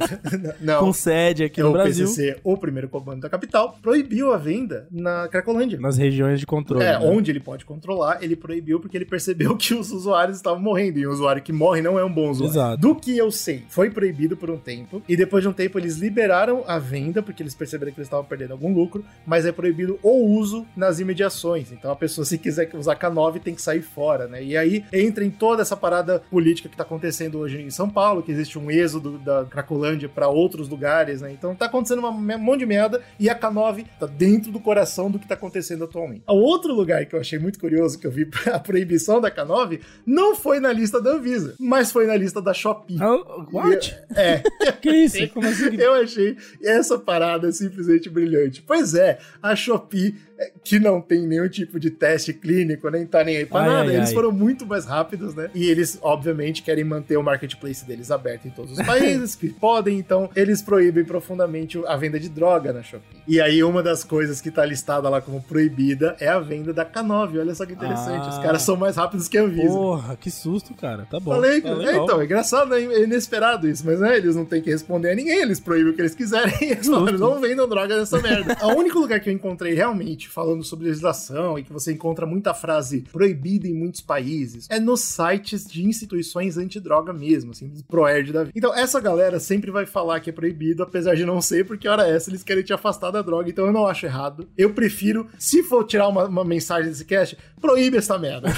[0.60, 0.80] não.
[0.80, 2.06] Com sede aqui É no o Brasil.
[2.08, 5.80] PCC, o primeiro comando da capital, proibiu a venda na Cracolândia.
[5.80, 6.84] Nas regiões de controle.
[6.84, 7.06] É, né?
[7.06, 11.00] onde ele pode controlar, ele proibiu porque ele percebeu que os usuários estavam morrendo.
[11.00, 12.52] E um usuário que morre não é um bom usuário.
[12.54, 12.82] Exato.
[12.82, 15.02] Do que eu sei, foi proibido por um tempo.
[15.08, 18.26] E depois de um tempo eles liberaram a venda, porque eles perceberam que eles estavam
[18.26, 19.04] perdendo algum lucro.
[19.26, 21.72] Mas é proibido o uso nas imediações.
[21.72, 24.44] Então a pessoa, se quiser usar K9, tem que sair fora, né?
[24.44, 28.22] E aí entra em toda essa parada política que tá acontecendo hoje em São Paulo,
[28.24, 31.32] que existe um êxodo da Cracolândia para outros lugares, né?
[31.32, 35.10] Então tá acontecendo uma- um monte de merda e a K9 tá dentro do coração
[35.12, 36.17] do que tá acontecendo atualmente.
[36.28, 39.82] O outro lugar que eu achei muito curioso, que eu vi a proibição da K9,
[40.06, 42.98] não foi na lista da Anvisa, mas foi na lista da Shopee.
[43.02, 43.18] Ah,
[43.52, 43.96] what?
[44.16, 44.42] É,
[44.82, 45.28] Que isso?
[45.30, 45.76] Como assim?
[45.76, 48.62] eu achei essa parada simplesmente brilhante.
[48.62, 50.16] Pois é, a Shopee,
[50.64, 53.90] que não tem nenhum tipo de teste clínico, nem tá nem aí pra Ai, nada,
[53.90, 54.14] ai, eles ai.
[54.14, 55.50] foram muito mais rápidos, né?
[55.54, 59.98] E eles, obviamente, querem manter o marketplace deles aberto em todos os países que podem,
[59.98, 63.18] então eles proíbem profundamente a venda de droga na Shopee.
[63.28, 66.86] E aí, uma das coisas que tá listada lá como proibida é a venda da
[66.86, 67.40] K9.
[67.40, 68.26] Olha só que interessante.
[68.26, 68.30] Ah.
[68.30, 69.68] Os caras são mais rápidos que a Anvisa.
[69.68, 71.06] Porra, que susto, cara.
[71.10, 71.32] Tá bom.
[71.32, 72.82] Falei, Tá é, então, é engraçado, né?
[72.82, 75.96] é inesperado isso, mas né, eles não têm que responder a ninguém, eles proíbem o
[75.96, 78.58] que eles quiserem eles falam, não vendam droga nessa merda.
[78.66, 82.54] o único lugar que eu encontrei realmente falando sobre legislação e que você encontra muita
[82.54, 88.44] frase proibida em muitos países é nos sites de instituições antidroga mesmo, assim, Proerd da
[88.44, 88.54] vida.
[88.56, 92.08] Então, essa galera sempre vai falar que é proibido, apesar de não ser, porque hora
[92.08, 94.48] essa eles querem te afastar da droga, então eu não acho errado.
[94.58, 98.50] Eu prefiro, se for tirar uma, uma mensagem desse cast, proíbe essa merda.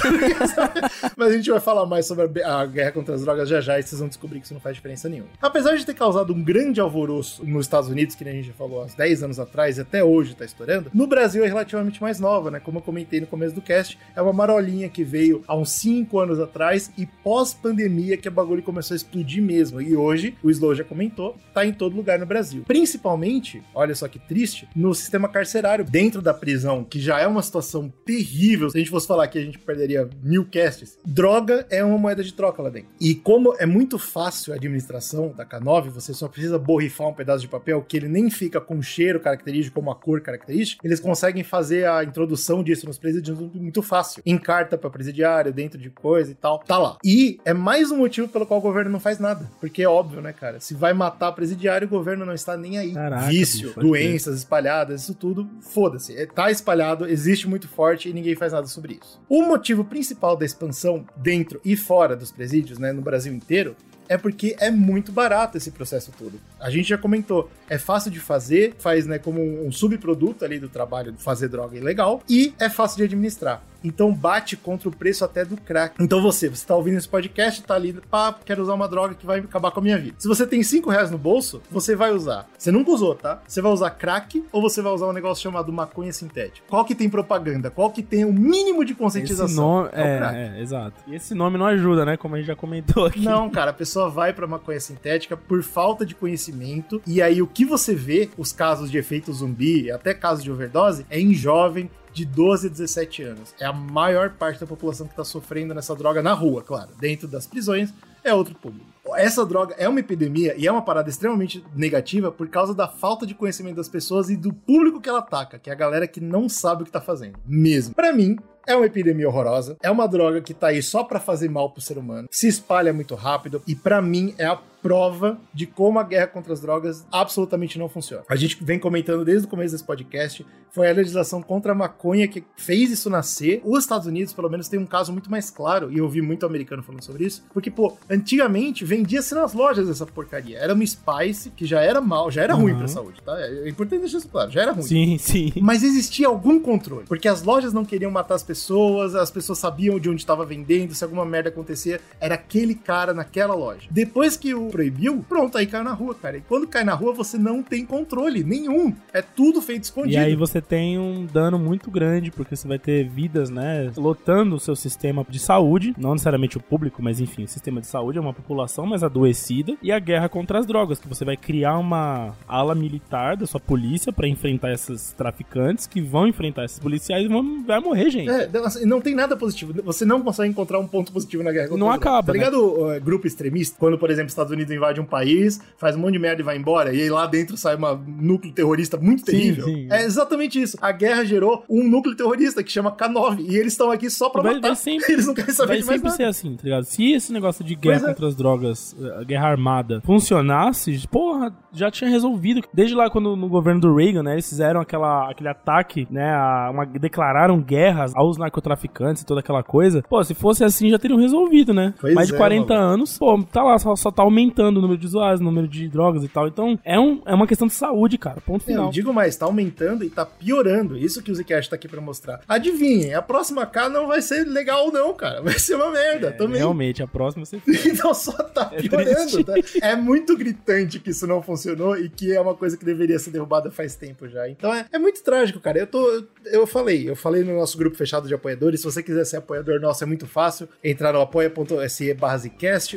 [1.16, 3.82] Mas a gente vai falar mais sobre a, guerra contra as drogas já já e
[3.82, 5.30] vocês vão descobrir que isso não faz diferença nenhuma.
[5.40, 8.82] Apesar de ter causado um grande alvoroço nos Estados Unidos, que a gente já falou
[8.82, 12.50] há 10 anos atrás e até hoje tá estourando, no Brasil é relativamente mais nova,
[12.50, 12.60] né?
[12.60, 16.18] Como eu comentei no começo do cast, é uma marolinha que veio há uns 5
[16.18, 19.80] anos atrás e pós-pandemia que a bagulho começou a explodir mesmo.
[19.80, 22.64] E hoje, o Slow já comentou, tá em todo lugar no Brasil.
[22.66, 27.42] Principalmente, olha só que triste, no sistema carcerário, dentro da prisão, que já é uma
[27.42, 28.70] situação terrível.
[28.70, 32.22] Se a gente fosse falar que a gente perderia mil casts, droga é uma moeda
[32.22, 32.88] de troca lá dentro.
[33.00, 37.42] E como é muito fácil a administração da K9, você só precisa borrifar um pedaço
[37.42, 41.42] de papel que ele nem fica com cheiro característico ou uma cor característica, eles conseguem
[41.50, 44.22] fazer a introdução disso nos presídios muito fácil.
[44.24, 46.60] Em carta para presidiário, dentro de coisa e tal.
[46.60, 46.96] Tá lá.
[47.04, 49.50] E é mais um motivo pelo qual o governo não faz nada.
[49.60, 50.60] Porque é óbvio, né, cara?
[50.60, 52.94] Se vai matar presidiário, o governo não está nem aí.
[52.94, 56.16] Caraca, Vício, doenças espalhadas, isso tudo, foda-se.
[56.16, 59.20] É, Tá espalhado, existe muito forte e ninguém faz nada sobre isso.
[59.28, 63.74] O motivo principal da expansão dentro e fora dos presídios, né, no Brasil inteiro,
[64.10, 66.32] é porque é muito barato esse processo todo.
[66.58, 70.68] A gente já comentou, é fácil de fazer, faz né, como um subproduto ali do
[70.68, 73.62] trabalho de fazer droga ilegal e é fácil de administrar.
[73.82, 75.94] Então bate contra o preço até do crack.
[76.00, 79.26] Então você, você tá ouvindo esse podcast, tá ali, pá, quero usar uma droga que
[79.26, 80.16] vai acabar com a minha vida.
[80.18, 82.46] Se você tem 5 reais no bolso, você vai usar.
[82.58, 83.40] Você nunca usou, tá?
[83.46, 86.66] Você vai usar crack ou você vai usar um negócio chamado maconha sintética?
[86.68, 87.70] Qual que tem propaganda?
[87.70, 89.46] Qual que tem o mínimo de conscientização?
[89.46, 90.36] Esse nome, É o crack.
[90.36, 90.94] é, é, exato.
[91.06, 92.16] E esse nome não ajuda, né?
[92.16, 93.20] Como a gente já comentou aqui.
[93.20, 97.00] Não, cara, a pessoa vai pra maconha sintética por falta de conhecimento.
[97.06, 101.06] E aí o que você vê, os casos de efeito zumbi, até casos de overdose,
[101.10, 103.54] é em jovem de 12 a 17 anos.
[103.58, 106.90] É a maior parte da população que tá sofrendo nessa droga na rua, claro.
[106.98, 107.92] Dentro das prisões
[108.22, 108.86] é outro público.
[109.16, 113.26] Essa droga é uma epidemia e é uma parada extremamente negativa por causa da falta
[113.26, 116.20] de conhecimento das pessoas e do público que ela ataca, que é a galera que
[116.20, 117.38] não sabe o que tá fazendo.
[117.44, 117.94] Mesmo.
[117.94, 118.36] Pra mim,
[118.66, 121.80] é uma epidemia horrorosa, é uma droga que tá aí só pra fazer mal pro
[121.80, 126.02] ser humano, se espalha muito rápido e pra mim é a prova de como a
[126.02, 128.22] guerra contra as drogas absolutamente não funciona.
[128.28, 132.28] A gente vem comentando desde o começo desse podcast, foi a legislação contra a maconha
[132.28, 133.60] que fez isso nascer.
[133.64, 136.46] Os Estados Unidos, pelo menos, tem um caso muito mais claro, e eu ouvi muito
[136.46, 140.58] americano falando sobre isso, porque, pô, antigamente vendia-se nas lojas essa porcaria.
[140.58, 142.78] Era uma Spice que já era mal, já era ruim Uhum.
[142.78, 143.36] pra saúde, tá?
[143.40, 144.82] É importante deixar isso claro, já era ruim.
[144.84, 145.52] Sim, sim.
[145.60, 149.98] Mas existia algum controle, porque as lojas não queriam matar as pessoas, as pessoas sabiam
[149.98, 153.88] de onde estava vendendo, se alguma merda acontecia, era aquele cara naquela loja.
[153.90, 156.36] Depois que o proibiu, pronto, aí caiu na rua, cara.
[156.38, 158.94] E quando cai na rua, você não tem controle nenhum.
[159.12, 160.14] É tudo feito escondido.
[160.14, 164.56] E aí você tem um dano muito grande, porque você vai ter vidas, né, lotando
[164.56, 168.18] o seu sistema de saúde, não necessariamente o público, mas enfim, o sistema de saúde
[168.18, 171.78] é uma população mais adoecida, e a guerra contra as drogas, que você vai criar
[171.78, 177.24] uma ala militar da sua polícia para enfrentar esses traficantes que vão enfrentar esses policiais
[177.24, 178.28] e vão, vai morrer, gente.
[178.30, 179.72] É, não, assim, tem nada positivo.
[179.82, 181.68] Você não consegue encontrar um ponto positivo na guerra.
[181.68, 182.38] contra Não acaba, Tá né?
[182.38, 183.76] ligado o grupo extremista?
[183.78, 186.44] Quando, por exemplo, os Estados Unidos invade um país, faz um monte de merda e
[186.44, 189.64] vai embora, e aí lá dentro sai um núcleo terrorista muito Sim, terrível.
[189.64, 189.88] sim.
[189.90, 190.76] É exatamente isso.
[190.80, 194.42] A guerra gerou um núcleo terrorista que chama K9, e eles estão aqui só pra
[194.42, 194.68] Vai- matar.
[194.68, 196.16] vai sempre- eles não querem saber Vai de mais sempre nada.
[196.16, 196.84] ser assim, tá ligado?
[196.84, 198.14] Se esse negócio de guerra Pois é.
[198.14, 202.62] contra as drogas, a guerra armada, funcionasse, porra, já tinha resolvido.
[202.72, 206.70] Desde lá, quando no governo do Reagan, né, eles fizeram aquela, aquele ataque, né, a
[206.72, 210.02] uma, declararam guerras aos narcotraficantes e toda aquela coisa.
[210.08, 211.94] Pô, se fosse assim, já teriam resolvido, né?
[212.00, 212.92] Pois Mais de é, 40 maluco.
[212.94, 215.88] anos, pô, tá lá, só, só tá aumentando o número de usuários, o número de
[215.88, 216.48] drogas e tal.
[216.48, 218.40] Então, é, um, é uma questão de saúde, cara.
[218.40, 218.86] Ponto É, final.
[218.86, 220.96] Eu digo mais, tá aumentando e tá piorando.
[220.96, 222.40] Isso que o Zcash tá aqui pra mostrar.
[222.48, 225.40] Adivinhem, a próxima K não vai ser legal, não, cara.
[225.42, 226.58] Vai ser uma merda também.
[226.58, 229.44] Realmente, a próxima você Então só tá É piorando.
[229.44, 229.54] tá?
[229.82, 233.30] É muito gritante que isso não funcionou e que é uma coisa que deveria ser
[233.30, 234.48] derrubada faz tempo já.
[234.48, 235.78] Então é, é muito trágico, cara.
[235.78, 236.08] Eu tô.
[236.10, 238.80] Eu, eu falei, eu falei no nosso grupo fechado de apoiadores.
[238.80, 240.68] Se você quiser ser apoiador nosso, é muito fácil.
[240.82, 242.40] Entrar no apoia.se barra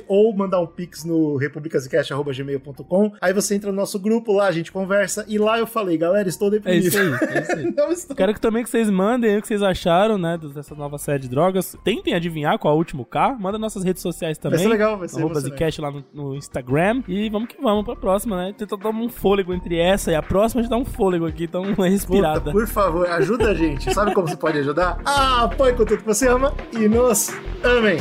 [0.08, 3.12] ou mandar um pix no republicazcast.gmail.com.
[3.22, 5.26] Aí você entra no nosso grupo lá, a gente conversa.
[5.28, 6.88] E lá eu falei, galera, estou É deprimido.
[6.88, 7.72] isso aí, é isso aí.
[7.76, 8.16] não estou.
[8.16, 11.20] Quero que também que vocês mandem aí o que vocês acharam, né, dessa nova série
[11.20, 11.76] de drogas.
[11.84, 13.36] Tentem adivinhar qual é o último K.
[13.40, 14.60] Manda nossas redes sociais também.
[14.60, 15.40] ser legal, vai ser Arroba.
[15.40, 17.04] Zcast lá no, no Instagram.
[17.08, 18.54] E vamos que vamos pra próxima, né?
[18.58, 21.46] Tentar dar um fôlego entre essa e a próxima, a gente dá um fôlego aqui,
[21.46, 22.40] então uma respirada.
[22.40, 23.94] Puta, por favor, ajuda a gente.
[23.94, 25.00] Sabe como você pode ajudar?
[25.06, 27.30] Ah, apoie com tudo que você ama e nos
[27.64, 27.98] amem.